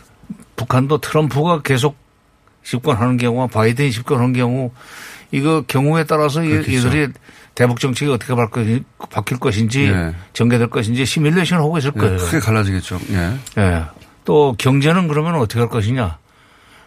북한도 0.57 0.99
트럼프가 0.99 1.63
계속 1.63 1.97
집권하는 2.65 3.17
경우와 3.17 3.47
바이든이 3.47 3.91
집권하는 3.93 4.33
경우 4.33 4.73
이거 5.31 5.63
경우에 5.67 6.05
따라서 6.05 6.43
이- 6.45 6.49
그렇겠죠. 6.49 6.89
이들이 6.89 7.09
대북 7.55 7.81
정책이 7.81 8.11
어떻게 8.13 8.35
바뀔 9.11 9.39
것인지, 9.39 9.87
예. 9.87 10.15
전개될 10.35 10.69
것인지 10.69 11.05
시뮬레이션 11.07 11.59
하고 11.59 11.79
있을 11.79 11.93
예, 11.97 12.01
거예요. 12.01 12.17
크게 12.19 12.39
갈라지겠죠. 12.41 13.01
예. 13.13 13.39
예. 13.59 13.83
또 14.25 14.55
경제는 14.59 15.09
그러면 15.09 15.37
어떻게 15.37 15.61
할 15.61 15.69
것이냐. 15.69 16.19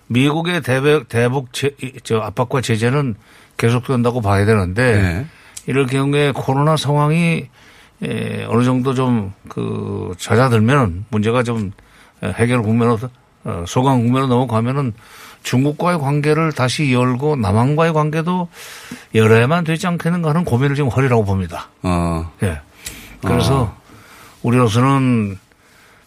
미국의 0.07 0.61
대북, 0.61 1.07
대북 1.09 1.53
제, 1.53 1.71
저 2.03 2.19
압박과 2.19 2.61
제재는 2.61 3.15
계속된다고 3.57 4.21
봐야 4.21 4.45
되는데 4.45 5.01
네. 5.01 5.25
이럴 5.67 5.85
경우에 5.87 6.31
코로나 6.33 6.77
상황이 6.77 7.47
에, 8.03 8.45
어느 8.45 8.63
정도 8.63 8.93
좀 8.93 9.33
그 9.49 10.13
잦아들면 10.17 11.05
문제가 11.09 11.43
좀 11.43 11.71
해결 12.23 12.61
국면으로 12.61 12.97
어, 13.01 13.09
소강 13.67 13.99
국면으로 14.01 14.27
넘어가면은 14.27 14.93
중국과의 15.43 15.99
관계를 15.99 16.51
다시 16.51 16.91
열고 16.93 17.37
남한과의 17.37 17.93
관계도 17.93 18.49
열어야만 19.15 19.63
되지 19.63 19.87
않겠는가 19.87 20.29
하는 20.29 20.43
고민을 20.43 20.75
지금 20.75 20.89
허리라고 20.89 21.23
봅니다. 21.25 21.69
어. 21.81 22.31
예. 22.43 22.59
그래서 23.25 23.73
우리로서는 24.43 25.37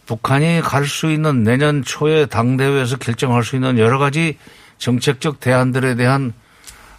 북한이 0.06 0.60
갈 0.62 0.84
수 0.86 1.10
있는 1.10 1.42
내년 1.44 1.82
초에 1.82 2.26
당대회에서 2.26 2.96
결정할 2.98 3.44
수 3.44 3.56
있는 3.56 3.78
여러 3.78 3.98
가지 3.98 4.36
정책적 4.78 5.40
대안들에 5.40 5.94
대한 5.94 6.32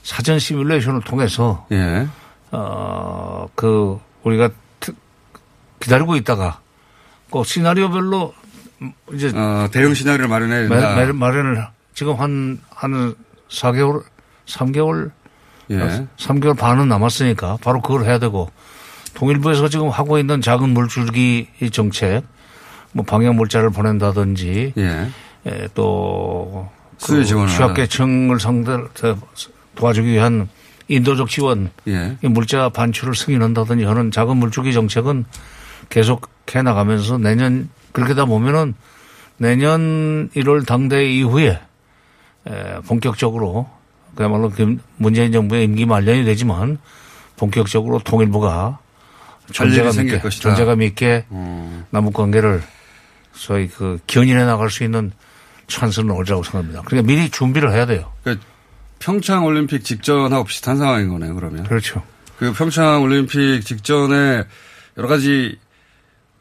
사전 0.03 0.39
시뮬레이션을 0.39 1.01
통해서 1.01 1.65
예. 1.71 2.07
어, 2.51 3.47
그 3.55 3.99
우리가 4.23 4.49
트- 4.79 4.93
기다리고 5.79 6.15
있다가 6.15 6.59
꼭 7.29 7.45
시나리오별로 7.45 8.33
이제 9.13 9.31
어, 9.35 9.67
대응 9.71 9.93
시나리오를 9.93 10.27
마련해야 10.27 10.67
된다. 10.67 10.95
마- 10.95 11.13
마련을 11.13 11.65
지금 11.93 12.13
한, 12.15 12.59
한 12.69 13.13
4개월, 13.49 14.03
3개월, 14.47 15.11
예. 15.71 16.07
3개월 16.17 16.57
반은 16.57 16.87
남았으니까 16.87 17.57
바로 17.61 17.81
그걸 17.81 18.03
해야 18.05 18.19
되고 18.19 18.49
통일부에서 19.13 19.69
지금 19.69 19.89
하고 19.89 20.17
있는 20.17 20.41
작은 20.41 20.69
물줄기 20.69 21.47
정책 21.71 22.23
뭐 22.91 23.05
방역 23.05 23.35
물자를 23.35 23.69
보낸다든지 23.69 24.73
예. 24.77 25.07
예, 25.45 25.67
또 25.73 26.69
수요 26.97 27.19
그 27.19 27.47
취약계층을 27.47 28.39
상대로 28.39 28.87
도와주기 29.75 30.07
위한 30.09 30.47
인도적 30.89 31.29
지원, 31.29 31.69
예. 31.87 32.17
이 32.23 32.27
물자 32.27 32.69
반출을 32.69 33.15
승인한다든지 33.15 33.85
하는 33.85 34.11
작은 34.11 34.37
물줄기 34.37 34.73
정책은 34.73 35.25
계속 35.89 36.29
해 36.55 36.61
나가면서 36.61 37.17
내년 37.17 37.69
그렇게 37.93 38.13
다 38.13 38.25
보면은 38.25 38.75
내년 39.37 40.29
1월 40.35 40.65
당대 40.65 41.09
이후에 41.09 41.59
에, 42.47 42.51
본격적으로 42.87 43.69
그야말로 44.15 44.49
김- 44.49 44.79
문재인 44.97 45.31
정부의 45.31 45.63
임기 45.63 45.85
만년이 45.85 46.23
되지만 46.25 46.77
본격적으로 47.37 47.99
통일부가 47.99 48.79
존재감 49.51 49.91
있게 50.05 50.19
것이다. 50.19 50.41
존재감 50.49 50.81
있게 50.83 51.25
어. 51.29 51.85
남북 51.89 52.13
관계를 52.13 52.61
소위 53.33 53.67
그 53.67 53.99
견인해 54.07 54.43
나갈 54.45 54.69
수 54.69 54.83
있는 54.83 55.11
찬스는 55.67 56.11
오리라고 56.11 56.43
생각합니다. 56.43 56.81
그러니까 56.85 57.07
미리 57.11 57.29
준비를 57.29 57.71
해야 57.73 57.85
돼요. 57.85 58.11
그러니까 58.23 58.45
평창 58.99 59.45
올림픽 59.45 59.83
직전하고 59.83 60.43
비슷한 60.45 60.77
상황인 60.77 61.09
거네요, 61.09 61.33
그러면. 61.35 61.63
그렇죠. 61.63 62.03
그 62.37 62.53
평창 62.53 63.01
올림픽 63.01 63.61
직전에 63.65 64.43
여러 64.97 65.07
가지 65.07 65.57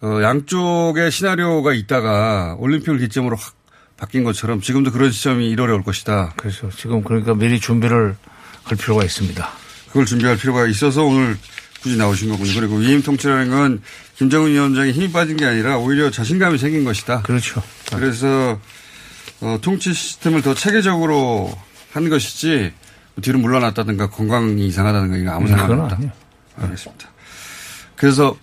어, 0.03 0.21
양쪽의 0.23 1.11
시나리오가 1.11 1.73
있다가 1.73 2.57
올림픽을 2.59 2.99
기점으로 2.99 3.37
확 3.37 3.55
바뀐 3.97 4.25
것처럼 4.25 4.61
지금도 4.61 4.91
그런 4.91 5.13
시점이 5.13 5.55
1월에 5.55 5.75
올 5.75 5.85
것이다. 5.85 6.33
그래서 6.37 6.69
지금 6.71 7.05
그러니까 7.05 7.35
미리 7.35 7.61
준비를 7.61 8.17
할 8.65 8.77
필요가 8.77 9.05
있습니다. 9.05 9.49
그걸 9.89 10.07
준비할 10.07 10.37
필요가 10.37 10.67
있어서 10.67 11.05
오늘 11.05 11.37
굳이 11.83 11.97
나오신 11.97 12.31
거군요. 12.31 12.53
그리고 12.55 12.77
위임 12.77 13.01
통치라는 13.01 13.51
건 13.51 13.83
김정은 14.17 14.51
위원장이 14.51 14.91
힘이 14.91 15.13
빠진 15.13 15.37
게 15.37 15.45
아니라 15.47 15.79
오히려 15.79 16.11
자신감이 16.11 16.59
생긴 16.59 16.85
것이다. 16.85 17.23
그렇죠. 17.23 17.63
그래서 17.95 18.59
어, 19.41 19.59
통치 19.63 19.93
시스템을 19.93 20.43
더 20.43 20.55
체계적으로 20.55 21.57
한 21.93 22.09
것이지 22.09 22.73
뒤로 23.21 23.39
물러났다든가 23.39 24.11
건강이 24.11 24.67
이상하다든가 24.67 25.17
이거 25.17 25.31
아무 25.31 25.47
음, 25.47 25.57
상관 25.57 25.81
없다. 25.81 25.99
알겠습니다. 26.57 27.09
그래서 27.95 28.37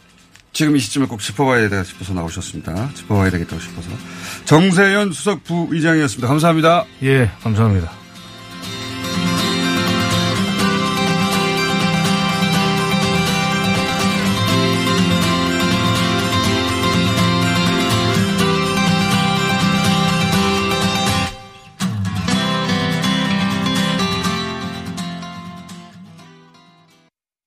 지금 0.59 0.75
이 0.75 0.79
시점에 0.81 1.05
꼭 1.05 1.21
짚어봐야 1.21 1.69
되다 1.69 1.85
싶어서 1.85 2.13
나오셨습니다. 2.13 2.89
짚어봐야 2.93 3.29
되겠다고 3.29 3.61
싶어서. 3.61 3.89
정세현 4.43 5.13
수석 5.13 5.45
부의장이었습니다. 5.45 6.27
감사합니다. 6.27 6.83
예, 7.01 7.31
감사합니다. 7.41 7.98